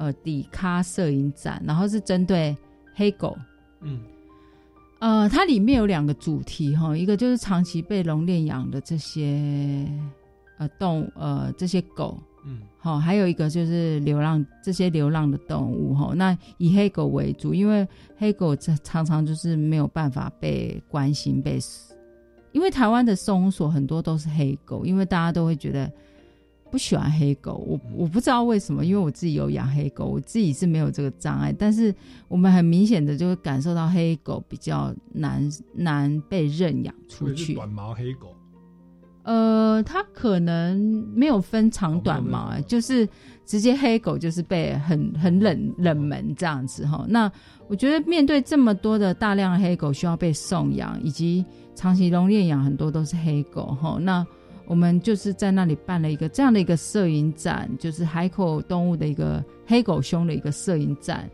[0.00, 2.56] 呃，底咖摄影展，然后是针对
[2.94, 3.36] 黑狗，
[3.80, 3.98] 嗯，
[5.00, 9.84] 呃，它里面有两个主题哈，一个就是长期被笼练养的这些
[10.58, 21.58] 呃动呃这些狗，嗯，好，还有一个就是流浪这些流浪的动物哈，那以黑狗为主，因为黑狗常常就是没有办法被关心被，
[22.52, 25.90] 因为台湾的收容所很多都是黑狗，因为大家都会觉得。
[26.70, 31.50] 不喜欢黑狗，我我不知道为什么，因为我自己有养黑狗，我自己是没有这个障碍。
[31.50, 31.94] 但是
[32.28, 37.54] 我们很明显的就会感受到黑狗比较难难被认养出去。
[37.54, 38.34] 短毛黑狗，
[39.28, 40.78] 呃，它可能
[41.14, 43.06] 没有分长短毛，就是
[43.44, 47.04] 直接黑狗就是被很很冷冷门这样子哈。
[47.08, 47.30] 那
[47.68, 54.26] 我觉得面对这么多的大量黑狗需要被送养，以及长期笼练养很多都是黑狗哈，那。
[54.70, 61.26] 我们就是在那里办了一个这样的一个摄影展，就是海口动物的一个黑狗熊的一个摄影展。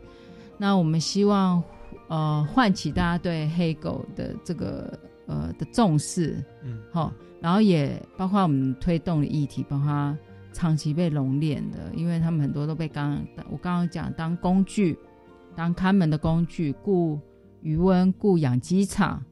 [0.57, 1.61] 那我们希望
[2.07, 10.17] 呃唤起大家对黑狗的这个呃的重视，嗯，好，然后也包括我们推动的议题，包括
[10.53, 14.97] 长期被熔炼的，因为他们很多都被刚我刚刚讲当工具，
[15.55, 17.19] 当看门的工具，雇
[17.61, 19.23] 渔温、雇养鸡场，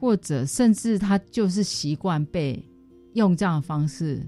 [0.00, 2.64] 或者甚至他就是习惯被。
[3.16, 4.22] 用这样的方式，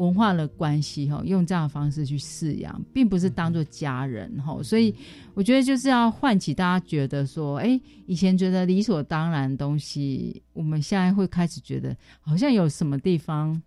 [0.00, 4.94] 文化的关系哈，用这样的方式去饲养，并不是当做家人哈，所以
[5.34, 13.60] 我觉得就是要唤起大家觉得说，哎，以前觉得理所当然的东西，我们现在会开始觉得好像有什么地方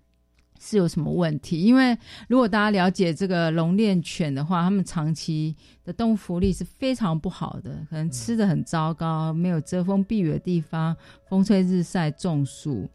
[0.60, 1.62] 是有什么问题。
[1.62, 1.96] 因为
[2.28, 10.98] 如果大家了解这个龙链犬的话，他们长期的动物福利是非常不好的，可能吃的很糟糕，没有遮风避雨的地方，
[11.30, 12.90] 风吹日晒中暑。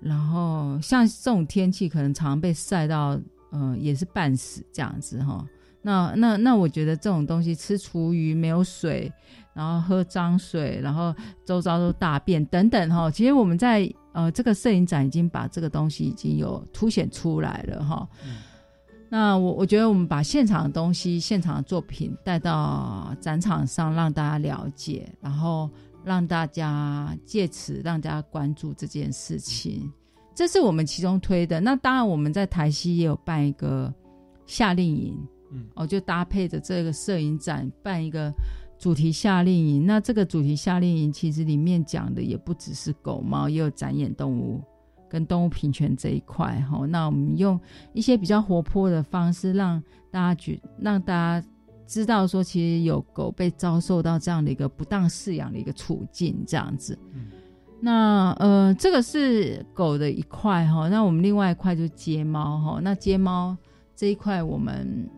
[0.00, 3.20] 然后像这种天气，可能常被晒到，
[3.52, 5.46] 嗯，也是半死这样子哈。
[5.82, 9.12] 那那那，我觉得这种东西吃厨余没有水，
[9.54, 13.10] 然后喝脏水，然后周遭都大便等等哈。
[13.10, 18.08] 其实我们在呃这个摄影展已经把这个东西已经有凸显出来了哈。
[19.08, 25.68] 那我我觉得我们把现场的东西、现场的作品带到展场上，让大家了解，然后。
[26.04, 29.90] 让大家借此让大家关注这件事情，
[30.34, 31.60] 这是我们其中推的。
[31.60, 33.92] 那当然，我们在台西也有办一个
[34.46, 35.18] 夏令营，
[35.50, 38.32] 嗯，哦，就搭配着这个摄影展办一个
[38.78, 39.84] 主题夏令营。
[39.84, 44.62] 那这个主题夏令营其实里面讲的也不只是狗猫，也有展演动物
[45.08, 46.58] 跟动物平权这一块。
[46.70, 47.60] 哈，那我们用
[47.92, 51.46] 一些比较活泼的方式，让大家觉让大家。
[51.90, 56.96] 知道说，其实有狗被遭受到这样的一个不当饲养的一个处境，这样子。
[57.80, 60.88] 那呃，这个是狗的一块哈。
[60.88, 62.78] 那我们另外一块就是接猫哈。
[62.80, 63.56] 那接猫
[63.96, 65.10] 这一块，我们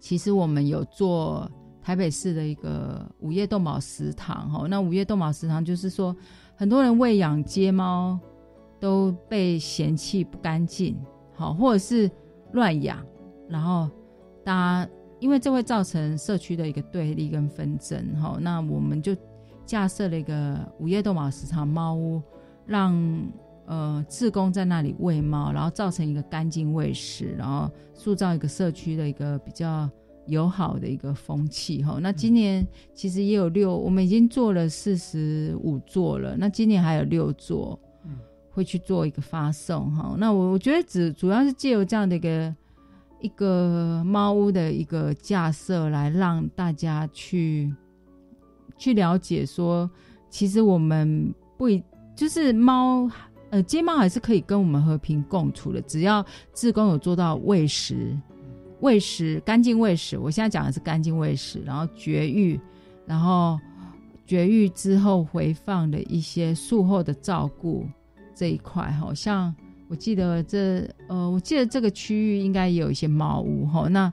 [0.00, 1.46] 其实我们有做
[1.82, 4.66] 台北市的一个午夜动保食堂哈。
[4.66, 6.16] 那午夜动保食堂就是说，
[6.56, 8.18] 很多人喂养接猫
[8.80, 10.96] 都被嫌弃不干净，
[11.34, 12.10] 好，或者是
[12.52, 12.96] 乱养，
[13.50, 13.90] 然后
[14.42, 14.90] 大家。
[15.22, 19.16] 因为这会造成社区的一个对立跟纷争，哈，那我们就
[19.64, 22.20] 架设了一个午夜逗猫时场猫屋，
[22.66, 22.92] 让
[23.66, 29.88] 呃志工在那里喂猫，然后造成一个干净喂食，然后塑造一个社区的一个比较
[30.26, 32.00] 友好的一个风气哈。
[32.02, 37.78] 那今年其实也有六，我们已经做了四十五座了，那今年还有六座，
[38.50, 40.16] 会去做一个发送哈。
[40.18, 42.52] 那我我觉得只主要是借由这样的一个
[43.22, 47.74] 一个猫屋的一个架设，来让大家去
[48.76, 49.90] 去了解说，
[50.28, 51.82] 其实我们不一
[52.14, 53.10] 就是猫。
[53.50, 58.18] 呃，街猫还是可以跟我们和平共处的，只要志工有做到喂食、
[58.80, 60.16] 喂食干净喂食。
[60.16, 62.58] 我现在讲的是干净喂食，然后绝育，
[63.04, 63.60] 然后
[64.24, 67.86] 绝育之后回放的一些术后的照顾
[68.34, 69.54] 这一块，好像
[69.92, 73.88] 我记得这呃，我记得这个区域应该也有一些猫屋哈。
[73.90, 74.10] 那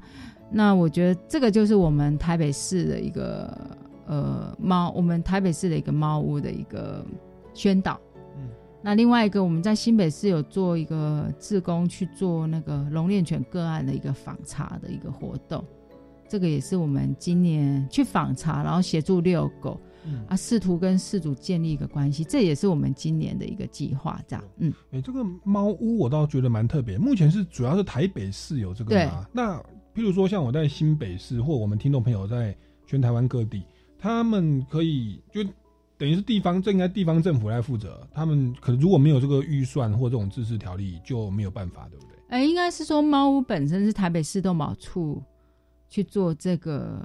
[0.52, 3.58] 那我觉得这个就是我们台北市的一个
[4.06, 7.06] 呃猫，我们台北市的一个猫屋的一个
[7.54, 7.98] 宣导。
[8.36, 8.50] 嗯
[8.82, 15.64] 那另外一个，我们在新北市有做一个志工去做那个龙恋犬个案的一个访查的一个活动，
[16.28, 19.80] 这个也是我们今年去访查，然后协助遛狗，
[20.28, 24.44] 啊，试图跟事主建立一个关系，这也是我们今年的一个计划，这样。
[24.58, 29.26] 嗯，哎，这个猫屋我倒觉得蛮特别，目前是主要是台北市有这个嘛？
[29.32, 29.58] 那
[29.94, 33.64] 譬如说像我在新北市，或我们听众朋友在全台湾各地，
[33.98, 35.44] 他们可以就。
[36.00, 38.08] 等于是地方，这应该地方政府来负责。
[38.14, 42.16] 他们可能如果没有这个预算或这种自治条例，就没有办法，对不对？
[42.30, 45.22] 哎，应该是说猫屋本身是台北市动保处
[45.90, 47.02] 去做这个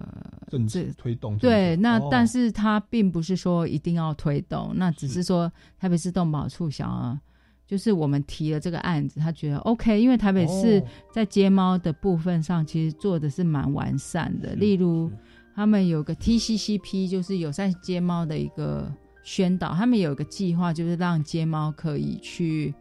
[0.49, 1.37] 政治推动。
[1.39, 7.21] 对，那但是他并不是说一定要推动，那只是说台北市动保处想啊，
[7.67, 10.83] 就是我们提了这个案子，他觉得 OK，因为台北市
[11.13, 15.11] 在接猫的部分上其实做的是蛮完善的，例如。
[15.57, 19.73] 他们有个 TCCP，就是友善接猫的一个宣导。
[19.73, 22.75] 他们有一个计划，就是让接猫可以去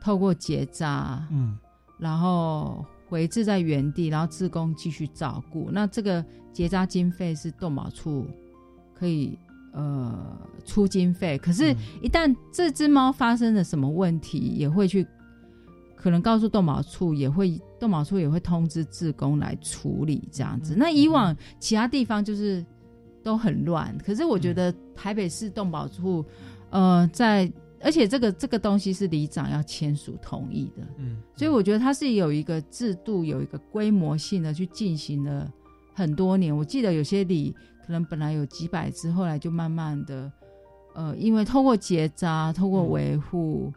[0.00, 1.58] 透过结扎，嗯，
[1.98, 5.68] 然后回置在原地，然后自工继续照顾。
[5.72, 8.26] 那这个结扎经费是动保处
[8.94, 9.38] 可以
[9.72, 15.06] 呃出经费，可是，一旦这只猫发生了什么问题，也会去。
[15.94, 20.74] 可能告诉动保处也会，动保处也会通知自工来处理这样子。
[20.76, 22.64] 那以往其他地方就是
[23.24, 26.24] 都很乱，可是我觉得台北市动保处，
[26.70, 27.50] 呃，在
[27.86, 35.48] 而且这个这个东西是里长要签署同意的，嗯，所以我觉得它是有一个制度，有一个规模性的去进行了
[35.94, 36.54] 很多年。
[36.54, 37.54] 我记得有些里
[37.86, 40.32] 可能本来有几百只，后来就慢慢的，
[40.96, 43.72] 呃，因为透过结扎，透过维护。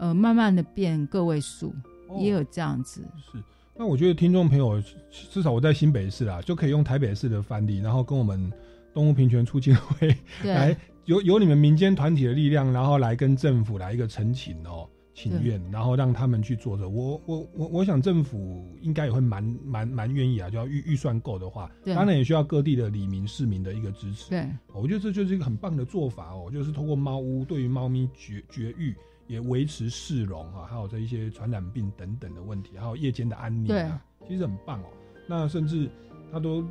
[0.00, 1.74] 呃，慢慢的变个位数，
[2.20, 3.02] 也有这样子。
[3.32, 3.42] 是，
[3.76, 4.80] 那我觉得听众朋友，
[5.10, 8.48] 至少我在新北市啦，就可以用台北市的范例，然后跟我们
[8.94, 10.76] 动物平权促进会来，
[11.08, 16.86] 有有你们民间团体的力量，然后来跟政府来一个陈情哦，请愿，然后让他们去做的。
[16.86, 24.28] 我我我我想政府应该也会蛮蛮蛮愿意啊，就要预预算够的话，当然也需要各地的里民市民的一个支持。
[24.28, 28.94] 对，我觉得这就是一个很棒的做法哦，就是通过猫屋对于猫咪绝绝育。
[29.28, 34.86] 也维持市容啊，还有这一些传染病等等的问题，还有夜间的安宁啊，其实很棒哦。
[35.26, 35.86] 那甚至
[36.32, 36.64] 它都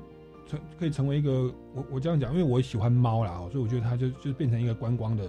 [0.47, 5.25] 成可以成为一个，我我这样讲，因为我喜欢猫啦，所以我觉得它就就变成一个观光的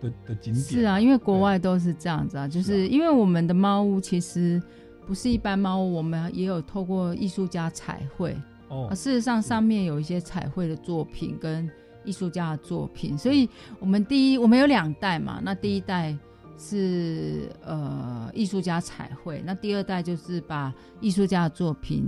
[0.00, 0.56] 的的景点。
[0.56, 4.62] 是啊，因为国外都是这样子啊，就是因为我们的猫屋其实
[5.06, 8.36] 不是一般猫屋，我们也有透过艺术家彩绘
[8.68, 8.88] 哦。
[8.94, 11.70] 事实上，上面有一些彩绘的作品跟
[12.04, 13.48] 艺术家的作品，所以
[13.80, 16.16] 我们第一我们有两代嘛，那第一代。
[16.58, 22.04] 是呃艺术家彩绘，那第二代就是把艺术家的作品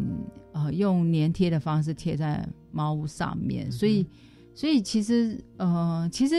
[0.53, 4.05] 呃用粘贴的方式贴在猫屋上面，所以
[4.53, 6.35] 所以其实呃其实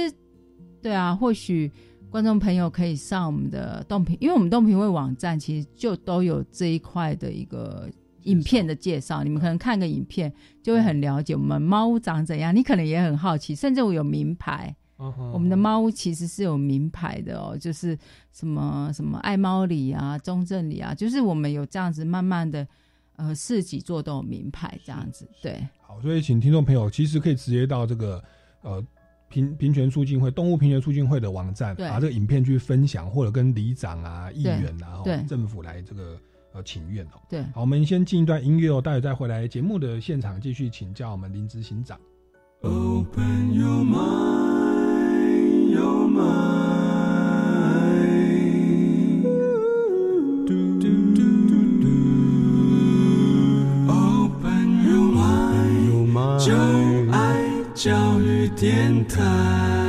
[0.82, 1.72] 对啊，或许
[2.09, 7.89] 观众朋友可以上我们的动评，因为我们动评会网站其实就都有这一块的一个
[8.24, 10.32] 影片的介绍，你们可能看个影片
[10.62, 14.76] 就会很了解我们猫屋长怎样，你可能也很好奇，甚至我有名牌。
[15.34, 17.97] 我们的猫屋其实是有名牌的哦，就是
[18.32, 22.68] 什么什么爱猫里啊、中正里啊，就是我们有这样子慢慢的
[23.16, 25.28] 呃市集做都有名牌这样子。
[25.41, 28.24] 对，好，所以请听众朋友其实可以直接到这个
[28.62, 28.86] 呃
[29.28, 36.20] 平平权促进会动物平权促进会的网站，把这个影片去分享，或者跟里长啊、议员啊、政府来这个
[36.54, 37.22] 呃请愿哦。
[37.28, 41.99] 对，好，我们先进一段音乐哦，待会再回来节目的现场继续请教我们林执行长。
[42.62, 44.91] Open your mind.
[45.72, 46.52] Your mind.
[53.88, 56.52] Open your mind，就
[57.12, 57.18] 爱
[57.74, 59.81] 教育电台。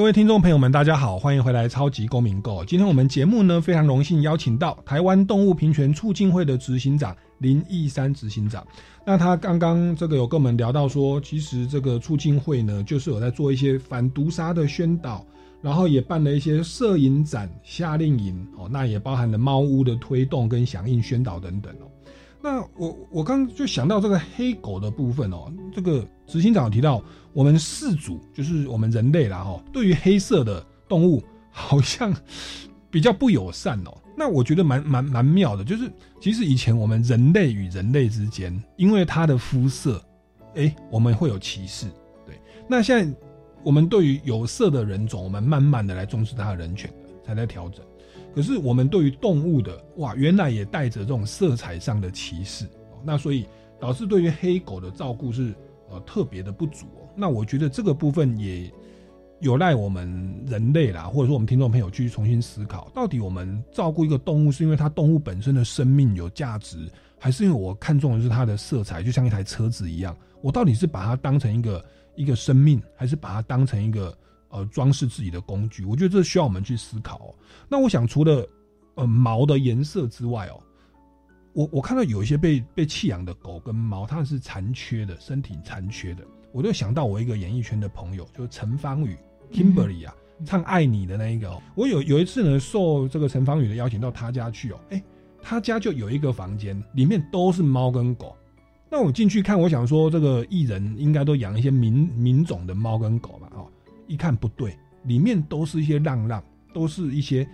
[0.00, 2.62] 各位听众朋友们，大家好，欢迎回来《超级公民购》。
[2.64, 8.66] 今天我们节目呢，非常荣幸邀请到台湾动物平权促进会的执行长林义山执行长。
[9.04, 15.22] 那他刚刚这个有跟我们聊到说，其实这个促进会呢，就是有在做一些反毒杀的宣导，
[15.60, 21.84] 然后也办了一些摄影展、夏令营哦，那也包含了猫屋的推动跟响应宣导等等哦。
[22.42, 32.14] 那我我刚就想到这个黑狗的部分哦，这个执行长提到，我们四组就是我们人类啦哈，对于黑色的动物好像
[32.90, 33.96] 比较不友善哦。
[34.16, 40.02] 那我觉得蛮蛮蛮妙的，就是其实以前我们人类与人类之间，因为它的肤色，
[40.56, 41.86] 哎，我们会有歧视。
[42.26, 43.18] 对，那现在
[43.62, 46.92] 我们对于有色的人种，我们慢慢的来重视它的人权，
[47.24, 47.84] 才在调整。
[48.34, 52.68] 可是我们对于动物的哇，原来也带着这种色彩上的歧视，
[53.02, 53.46] 那所以
[53.80, 55.54] 导致对于黑狗的照顾是
[55.88, 57.08] 呃特别的不足哦。
[57.20, 58.72] 那我觉得这个部分也
[59.40, 71.84] 有赖我们人类啦，或者说我们听众朋友去重新思考，到底我们照顾一个动物是因为它动物本身的生命有价值，还是因为我看中的是它的色彩，就像一台车子一样，我到底是把它当成一个
[72.16, 74.16] 一个生命，还是把它当成一个？
[74.52, 77.18] 呃，装饰自己的工具，我觉得这需要我们去思考。
[77.18, 77.30] 哦。
[77.68, 78.44] 那我想，除了
[78.96, 80.60] 呃毛的颜色之外哦，
[81.52, 86.24] 我我看到有一些被被弃养的狗跟猫，它是残缺的，身体残缺的。
[86.52, 89.16] 我就想到我一个演艺圈的朋友，就是陈芳宇
[89.52, 91.48] Kimberly 啊，唱《爱你》的那一个。
[91.48, 91.62] 哦。
[91.74, 95.02] 我有有一次呢，受这个陈芳宇的邀请到他家去哦，哎，
[95.42, 98.36] 他家就有一个房间，里面都是猫跟狗。
[98.90, 103.66] 那我进去看，我想说，这个艺人应该都养一些民民种的猫跟狗吧，哦。
[104.08, 106.42] 一看不对，里面都是一些浪浪，
[106.74, 107.48] 都是一些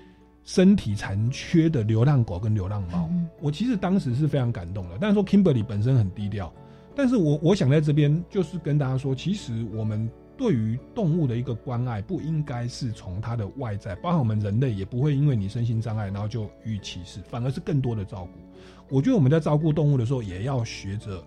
[0.44, 3.11] 身体残缺的流浪狗跟流浪猫。
[3.42, 4.97] 我其实当时是非常感动的。
[4.99, 6.51] 但是说 Kimberly 本身很低调，
[6.97, 18.40] 但是我我想在这边就是跟大家说，其实我们对于动物的一个关爱，不应该是从它的外在，包含我们人类也不会因为你身心障碍，然后就予以歧视，反而是更多的照顾。
[18.88, 21.22] 我觉得我们在照顾动物的时候，也要学着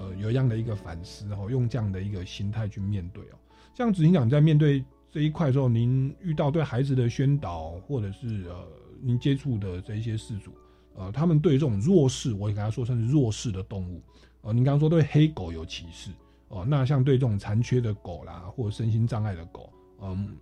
[0.00, 3.38] 呃有这样的一个反思哦，用这样的一个心态去面对哦。
[3.74, 8.66] 像执行长在面对这一块的时候，您遇到对孩子的宣导，或者是呃
[9.00, 10.52] 您接触的这一些事主，
[10.94, 14.02] 呃，他们对这种弱势，我也跟他说成是弱势的动物，
[14.42, 16.10] 哦，您刚刚说对黑狗有歧视，
[16.48, 19.70] 哦，那像对这种残缺的狗啦，或身心障碍的狗，
[20.02, 20.36] 嗯，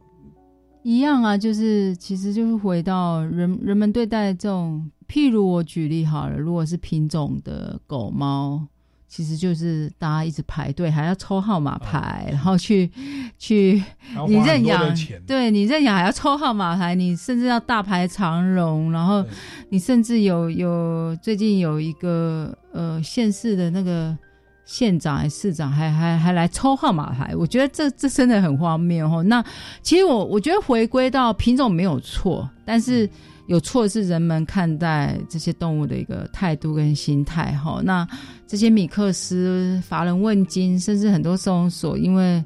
[0.82, 8.66] 一样啊，就是其实就是回到人人们对待这种，譬如我举例好了，如果是品种的狗猫。
[9.12, 12.88] 其实就是大家一直排队，还要抽号码牌，然后去
[13.36, 13.82] 去
[14.28, 14.94] 你认养，
[15.26, 19.24] 对你认养还要抽号码牌，你甚至要大排长龙，然后
[19.70, 24.16] 你甚至有有最近有一个呃县市的那个
[24.64, 29.24] 县长还市长还还还来抽号码牌，我觉得这这真的很荒谬哦。
[29.24, 29.44] 那
[29.82, 33.10] 其实我我觉得回归到品种没有错，但是。
[33.50, 37.82] 有错是人们看待这些动物的一个态度跟心态哈。
[37.84, 38.06] 那
[38.46, 42.42] 这些米克斯乏人问津，甚至很多收容所因为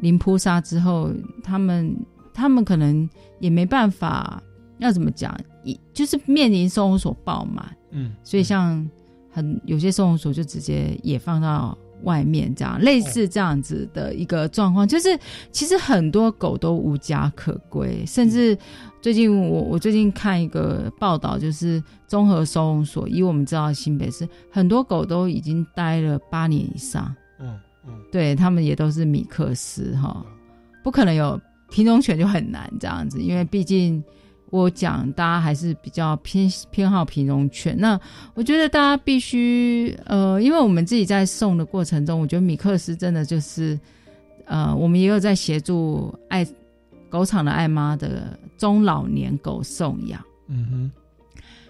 [0.00, 1.10] 零扑杀之后，
[1.42, 1.96] 他们
[2.34, 3.08] 他们可能
[3.40, 4.42] 也没办法
[4.76, 5.34] 要怎么讲，
[5.64, 8.86] 一就是面临收容所爆满，嗯，所以像
[9.30, 11.76] 很有些收容所就直接也放到。
[12.02, 15.18] 外面这样类似这样子的一个状况，就是
[15.50, 18.56] 其实很多狗都无家可归，甚至
[19.00, 30.24] 最近我我最近看一个报道，就是综合收容所，以我们知道新北市很多狗都已经待了八年以上，嗯嗯，对他们也都是米克斯哈，
[30.82, 31.40] 不可能有
[31.70, 34.02] 品种犬就很难这样子，因为毕竟。
[34.52, 37.74] 我讲，大家还是比较偏偏好品种犬。
[37.78, 37.98] 那
[38.34, 43.80] 我觉得大家必须，呃，因为我们自己在送的过程中，我觉得米克斯真的就是，
[44.44, 46.46] 呃，我们也有在协助爱
[47.08, 50.22] 狗场的爱妈的中老年狗送养。
[50.48, 50.90] 嗯哼，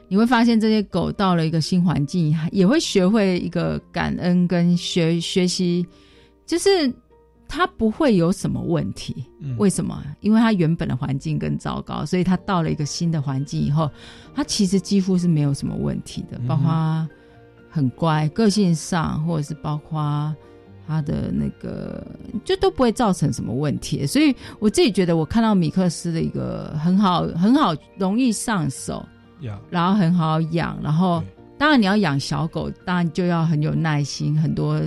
[0.09, 5.87] 你会发现这些狗到了一个新环境，也会学会一个感恩跟学学习，
[6.45, 6.93] 就是。
[7.55, 9.27] 他不会有什么问题，
[9.59, 10.03] 为什么？
[10.21, 13.91] 因为他原本的环境更糟糕，所以他到了一个新的环境以后，
[14.35, 17.07] 他其实几乎是没有什么问题的，包括
[17.69, 20.35] 很乖，个性上，或者是包括
[20.87, 22.03] 他的那个，
[22.43, 24.07] 就都不会造成什么问题。
[24.07, 29.05] 所以我自己觉得，我看到米克斯的一个很好、很好、容易上手，
[29.69, 31.23] 然后很好养，然后
[31.59, 34.81] 当然你要养小狗，当然就要很有耐心，很多。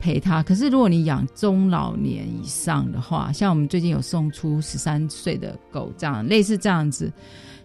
[0.00, 7.12] 陪他，可是如果你养中老年以上的话，像我们最近有送出十三岁的狗，这样类似这样子，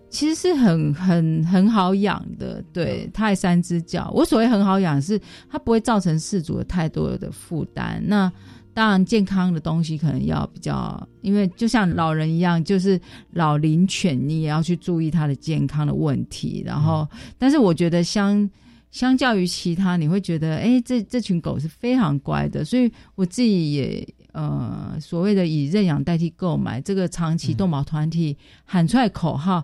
[0.09, 2.63] 其实是很很很好养的。
[2.73, 4.11] 对，它还三只脚。
[4.13, 5.19] 我所谓很好养，是
[5.49, 8.03] 它不会造成饲主的太多的负担。
[8.05, 8.31] 那
[8.73, 12.99] 当然健康的东西可能要比较，因为就像老人一样，就是
[13.31, 16.63] 老龄犬，你也要去注意它的健康的问题。
[16.65, 17.07] 然后，
[17.37, 18.49] 但是我觉得相
[18.93, 29.61] 相较于其他，你会觉得，哎，这这群狗是非常乖的，所以我自己也呃，所谓的以认养代替购买，这个长期动保团体喊出来口号。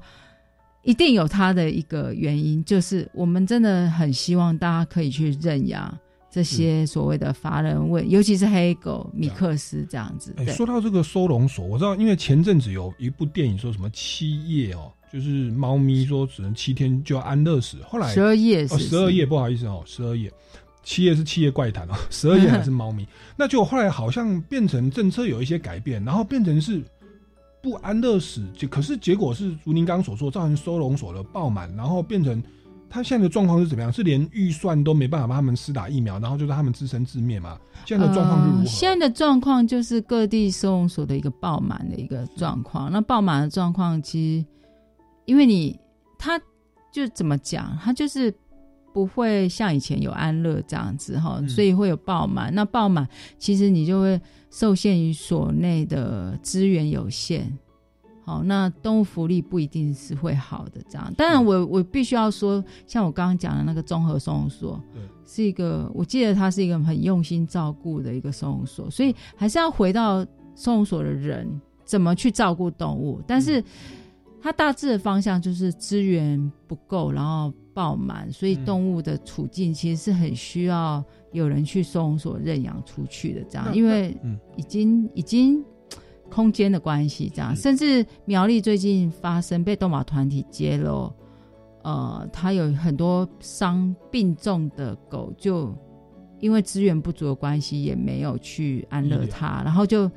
[0.82, 5.96] 一定有它的一个原因，就是我们真的很希望大家可以去认养
[6.32, 10.34] 这些所谓的乏人问，尤其是黑狗米克斯这样子。
[10.38, 20.32] 哎，说到这个收容所，我知道，因为前阵子有一部电影说什么七夜哦，就是猫咪说只能七天就要安乐死，后来十二夜哦，十二夜不好意思哦，十二夜，
[20.84, 23.08] 七夜是七夜怪谈哦，十二夜还是猫咪，
[23.38, 26.82] 那就后来好像变成政策有一些改变，然后变成是。
[27.62, 32.42] 不安乐死，就可是结果是如您刚刚所说，造成收容所的爆满，然后变成
[32.90, 33.92] 他现在的状况是怎么样？
[33.92, 37.60] 是连预算都没办法帮他们施打疫苗，然后就让他们自生自灭嘛？
[37.86, 38.66] 现在的状况是如何？
[38.66, 42.90] 现在的状况就是各地收容所的一个爆满的一个状况。
[42.90, 44.46] 那爆满的状况，其实
[45.30, 45.80] 因为你
[46.18, 46.40] 他
[46.92, 48.34] 就怎么讲，他就是
[48.94, 52.54] 不会像以前有安乐这样子哈，所以会有爆满。
[52.54, 53.08] 那爆满
[53.38, 54.20] 其实你就会。
[54.52, 57.56] 受限于所内的资源有限，
[58.26, 60.82] 好，那动物福利不一定是会好的。
[60.90, 64.84] 这样，当然我我必须要说，像我刚刚讲的那个综合收容所，
[65.24, 70.26] 是一个，我记得它是一个很用心照顾的一个收容所，所以还是要回到
[70.56, 71.48] 收容所的人
[71.86, 73.22] 怎么去照顾动物。
[73.28, 73.64] 但是
[74.42, 81.04] 它大致的方向就是资源不够，然后爆满，所以动物的处境其实是很需要。
[81.32, 84.18] 有人去收容所认养出去的这样，因为
[84.56, 85.64] 已经已经
[86.28, 91.14] 空间的关系这样，甚至苗栗最近发生被动保团体揭露，
[91.84, 95.72] 呃，它有很多伤病重的狗，就
[96.40, 100.10] 因为资源不足的关系，也没有去安乐它，然后就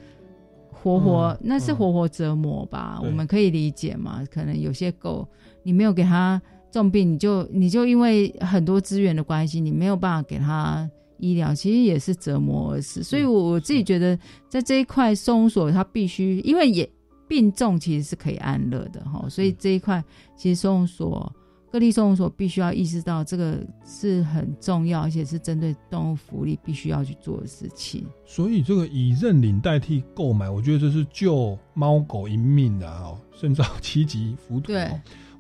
[0.83, 4.23] 活活那是活活折磨吧，我们可以理解嘛？
[4.31, 5.27] 可能有些狗
[5.63, 10.91] 你没有给它重病，你就你就因为很多资源的关系，你没有办法给它。
[11.19, 14.19] 医疗其实也是折磨而死，所以我我自己觉得，
[14.49, 16.91] 在这一块收容所，它必须因为也
[17.29, 19.25] 病重，其实是可以安乐的哈。
[19.29, 20.03] 所以这一块，
[20.37, 21.33] 其实收容所
[21.73, 28.07] 各地动物所必须要意识到，这个是很重要，而且是针对动物福利必须要去做的事情。
[28.27, 34.67] 所以这个以认领代替购买，我觉得这是救猫狗一命的哦，胜造七级浮屠。
[34.67, 34.91] 对。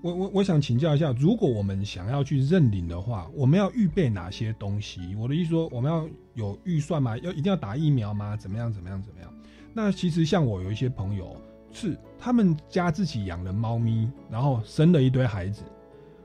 [0.00, 5.14] 我我我想请教一下，如果我们想要去认领的话，我们要预备哪些东西？
[5.14, 7.16] 我的意思说，我们要有预算吗？
[7.18, 8.36] 要一定要打疫苗吗？
[8.36, 8.72] 怎么样？
[8.72, 9.00] 怎么样？
[9.00, 9.32] 怎么样？
[9.72, 11.36] 那其实像我有一些朋友，
[11.70, 15.62] 是他们家自己养了猫咪，然后生了一堆孩子。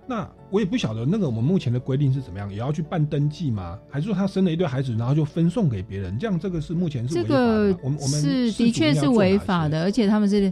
[0.07, 3.77] 那我也不晓得那个我们目前的规定是怎么样，也要去办登记吗？
[3.89, 6.17] 还是说他生了一堆孩子，然后就分送给别人？
[6.17, 10.51] 这样这个是目前是这个我们我们是的确是违法的，而且他们是。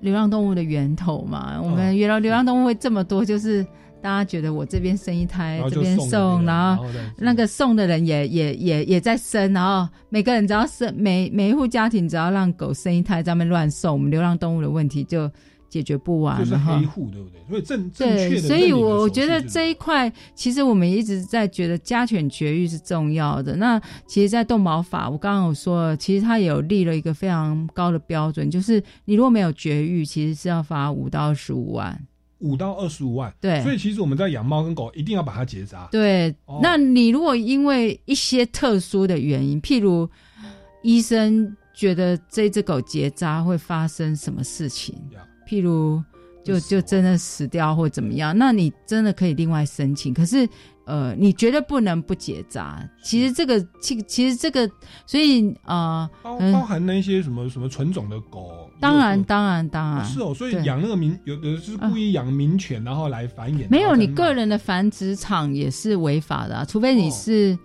[0.00, 3.64] 流浪动物的源头嘛，我们原来流浪动物会这么多，就是
[4.02, 6.84] 大家觉得我这边生一胎，这边送，然后
[7.16, 15.30] 那个送的人也也也也在生，然后每个人只要生每每一户家庭只要让狗生一胎，在那乱送，我们流浪动物的问题就。
[15.74, 17.40] 解决不完，就是黑户，对不对？
[17.48, 23.56] 所以正正确的，所以我我觉得这一块，其实我们一直在觉得家犬绝育是重要的。
[23.56, 32.00] 那其实，在动保法，我刚刚有说，其实它有立了一个非常高的标准，就是你如果没有绝育，其实是要罚五到二十五万，
[32.38, 33.34] 五到二十五万。
[33.40, 35.88] 对，所以其实我们在养猫跟狗，一定要把它结扎。
[35.90, 40.08] 对，那你如果因为一些特殊的原因，譬如
[40.82, 44.94] 医生觉得这只狗结扎会发生什么事情？
[45.48, 46.02] 譬如，
[46.44, 50.12] 就就真的死掉或怎么样，那你真的可以另外申请。
[50.12, 50.48] 可是，
[50.84, 52.86] 呃，你绝对不能不结扎。
[53.02, 54.70] 其实这个，其其实这个，
[55.06, 60.34] 所以呃，包包含那些什么什么纯种的狗，当然当然当然是哦。
[60.34, 63.66] 所以养那个民，有的是故意养民犬，然后来繁衍。
[63.70, 67.58] 没有，你个人的繁殖场也是违法的，除非你是。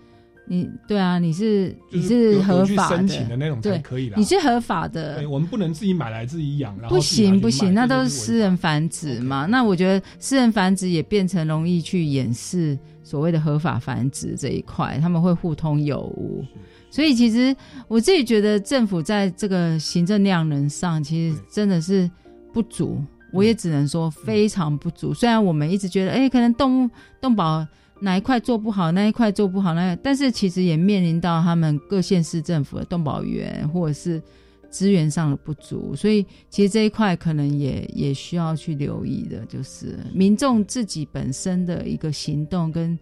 [0.51, 5.23] 你对啊，你是你是合法的那种才可以你是合法的。
[5.29, 9.45] 我们不能自己买来自己养，不行不行，那都是私人繁殖嘛。
[9.45, 16.43] 那我觉得私人繁殖也变成容易去掩饰所谓的合法繁殖这一块，他们会互通有无。
[16.89, 17.55] 所以其实
[17.87, 22.09] 我自己觉得政府在这个行政量能上，其实真的是
[22.51, 22.99] 不足。
[23.31, 25.13] 我也只能说非常不足。
[25.13, 26.89] 虽然我们一直觉得，哎，可能动物
[27.21, 27.63] 动保。
[28.01, 34.21] 哪一块做不好，那一块做不好，那但是其实也面临到他们各县市政府的动保员或者是
[34.69, 42.97] 资源上的不足，所以其实这一块可能也也需要去留意的，就是民众自己本身的一个行动跟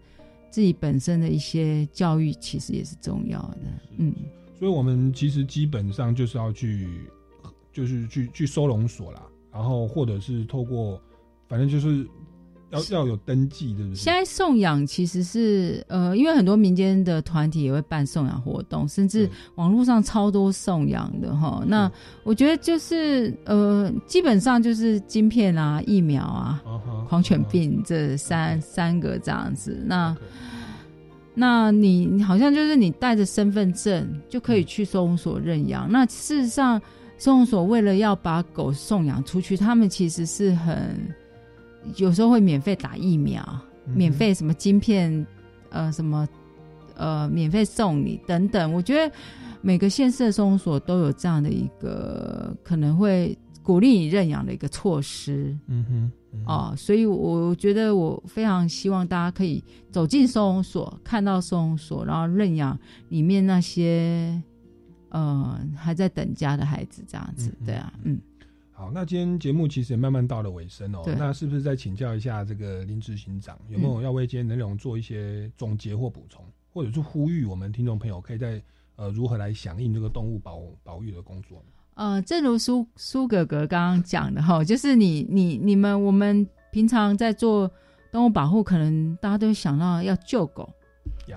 [0.50, 3.58] 自己本身的一些教育，其实也是重要的。
[3.98, 4.14] 嗯，
[4.58, 6.88] 所以我们其实基本上就是要去，
[7.70, 9.22] 就是去去收容所啦，
[9.52, 10.98] 然后或者是透过，
[11.46, 12.06] 反正就是
[12.70, 13.94] 要要有登记，对不对？
[13.94, 21.62] 现在送养其实是呃，因为很多民间的团体也会办送养活动，甚至网络上超多送养的哈。
[21.66, 21.90] 那
[22.24, 26.62] 我觉得就是呃，基本上就是晶片啊、疫苗啊、
[27.08, 29.82] 狂犬病这三三个这样子。
[29.86, 30.14] 那
[31.34, 35.90] 那你你好像就是你带着身份证就可以去收容所认养。
[35.90, 36.82] 那事实上，
[37.16, 40.94] 收容所为了要把狗送养出去，他们其实是很
[41.96, 43.42] 有时候会免费打疫苗，
[43.86, 45.26] 免费什么晶片，
[45.70, 46.26] 呃，什么
[46.94, 48.72] 呃，免费送你等等。
[48.72, 49.14] 我觉得
[49.60, 55.56] 每个县市的收容所都有这样的一个可能会鼓励你认养的一个措施。
[55.66, 56.12] 嗯哼。
[56.44, 62.78] 哦，所以我觉得我非常希望大家可以走进收容所，看到收容所，然后认养
[63.08, 64.40] 里面那些
[65.08, 68.20] 呃还在等家的孩子，这样子，对啊，嗯。
[68.78, 78.62] 好，那今天节目其实也慢慢到了尾声哦，那是不是再请教一下这个林执行长，有没有要为今天内容做一些总结或补充，或者是呼吁我们听众朋友可以在
[78.94, 81.64] 呃如何来响应这个动物保保育的工作呢？
[81.94, 87.68] 呃，正如苏苏哥哥刚刚讲的哈，就是你你你们我们平常在做
[88.12, 90.72] 动物保护，可能大家都会想到要救狗，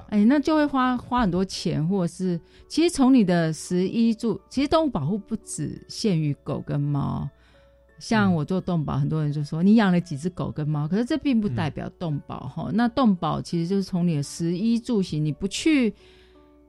[0.09, 7.29] 哎，那就会花花很多钱，或者是其实从你的食衣住，其实动物保护不只限于狗跟猫。
[7.99, 12.71] 像我做动保，很多人就说你养了几只狗跟猫，可是这并不代表动保哈。
[12.73, 15.93] 那动保其实就是从你的食衣住行，你不去。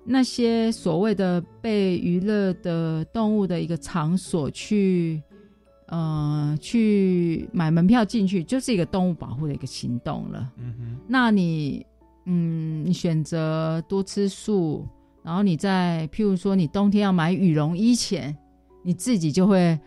[0.04, 5.22] 那些所谓的被娱乐的动物的一个场所去，
[5.86, 10.52] 呃，去买门票进去，就是一个动物保护的一个行动了。
[10.58, 11.86] 嗯哼，那你，
[12.24, 14.86] 嗯，你选择多吃素，
[15.22, 18.36] 然后你在譬如说你冬天要买羽绒衣前，
[18.82, 19.78] 你自己就会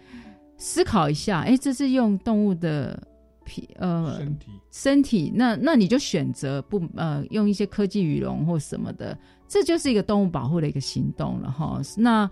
[0.58, 3.02] 思考一下，哎，这是用动物的
[3.44, 9.18] 皮呃身体身体，那那你就选择不呃用一些科技羽绒或什么的。
[9.48, 11.80] 这就是一个动物保护的一个行动了哈。
[11.96, 12.28] 那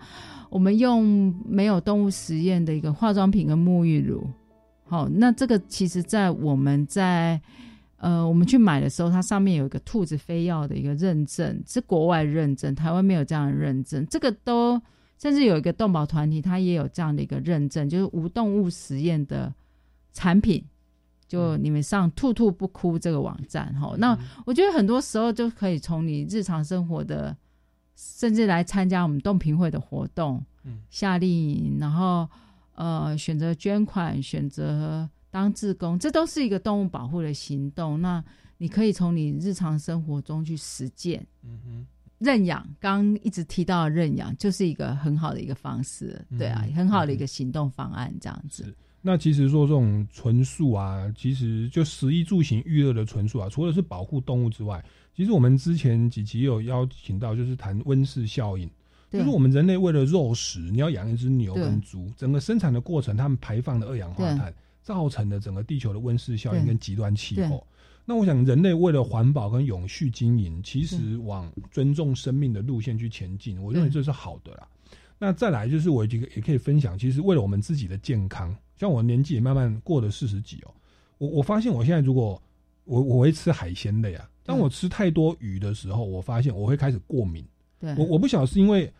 [0.50, 4.26] 我们用没有动物实验的一个化妆品跟沐浴乳，
[4.84, 7.40] 好，那这个其实在我们在
[8.04, 14.06] 呃我们去买的时候，它上面有一个兔子飞药的一个认证，是国外认证，台湾没有这样的认证。
[14.10, 14.78] 这个都
[15.18, 19.52] 甚至有一个动保团体，它也有这样的一个认证，就是无动物实验的
[20.12, 20.62] 产品。
[21.26, 27.34] 就你们上“兔兔不哭”这个网站哈，那我觉得很多时候就可以从你日常生活的，
[27.96, 32.28] 甚至来参加我们动评会的活动，嗯，夏令营，然后
[32.74, 38.00] 呃选择捐款，选择当志工，这都是一个动物保护的行动。
[38.00, 38.22] 那
[38.56, 41.86] 你可以从你日常生活中去实践，嗯哼，
[42.20, 48.72] 认养，刚一直提到的认养，就是一个很好的一个方式，对啊，很好的一个行动方案，这样子。
[49.02, 54.80] 那其实说这种纯素啊，其实就食衣住行娱乐的纯素啊，除了是保护动物之外，
[55.16, 58.70] 其实我们之前几期有邀请到，就是谈温室效应，
[59.10, 64.54] 就是我们人类为了肉食，你要养一只牛跟猪，整个生产的过程，他们排放的二氧化碳，
[64.84, 67.66] 造成的整个地球的温室效应跟极端气候。
[68.04, 74.68] 那我想，人类为了环保跟永续经营，其实往尊重生命的路线去前进，我认为这是好的啦。
[75.18, 78.54] 那再来就是我这个也可以分享，其实为了我们自己的健康。
[78.76, 80.74] 像我年纪也慢慢过了四十几哦，
[81.16, 82.40] 我我发现我现在如果
[82.84, 87.42] 我我会吃海鲜类啊，当我吃太多鱼的时候，我发现我会开始过敏。
[87.80, 88.92] 对，我我不晓得是因为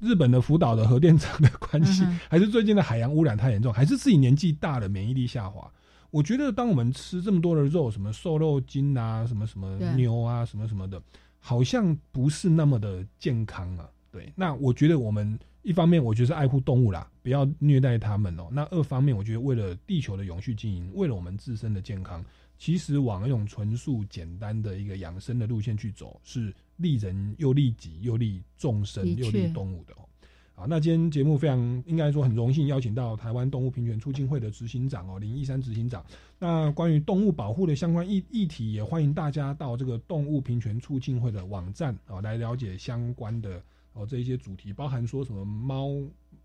[0.00, 5.70] 日本的福岛的核电厂的关系，还是最近的海洋污染太严重，还是自己年纪大了免疫力下滑。
[6.10, 11.00] 我觉得当我们吃这么多的肉，什么瘦肉精啊，什么什么牛啊，什么什么的，
[11.38, 13.88] 好像不是那么的健康啊。
[14.10, 15.38] 对，那我觉得我们。
[15.62, 18.46] 一方面，我觉得是爱护动物啦，不要虐待它们哦。
[18.52, 22.24] 那二方面，我觉得为了地球的永续经营，为了我们自身的健康，
[22.58, 30.08] 其实往那种纯素、简单的一个养生的路线去走，是利人又利己又利众生又利动物的哦。
[30.54, 36.02] 好，那今天节目非常应该说很荣幸邀请到台湾动物平权促进会的执行长哦林义山执行长。
[36.38, 43.62] 那关于动物保护的相关议议题，也欢迎大家到这个动物平权促进会的网站啊来了解相关的。
[43.92, 45.88] 哦，这一些主题包含说什么猫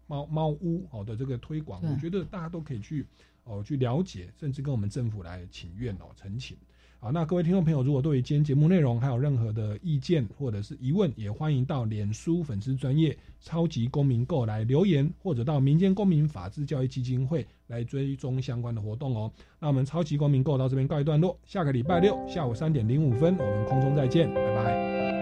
[0.08, 3.06] 猫猫屋哦的这个推广，我觉得大家都可以去
[3.44, 6.58] 哦去了解，甚至跟我们政府来请愿哦陈情。
[7.00, 19.32] 好，那各位听众朋友，如果对于今天节目内容还有任何的意见或者是疑问，也欢迎到脸书粉丝专业超级公民购来留言，或者到民间公民法治教育基金会来追踪相关的活动哦。
[19.60, 25.21] 那我们超级公民购到这边告一段落，下个礼拜六下午三点零五分，我们空中再见，拜拜。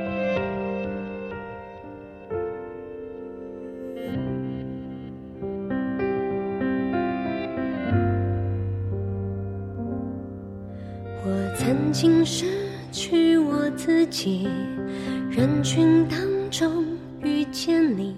[11.90, 12.46] 曾经失
[12.92, 14.48] 去我自己，
[15.32, 16.20] 人群当
[16.52, 16.86] 中
[17.24, 18.09] 遇见你。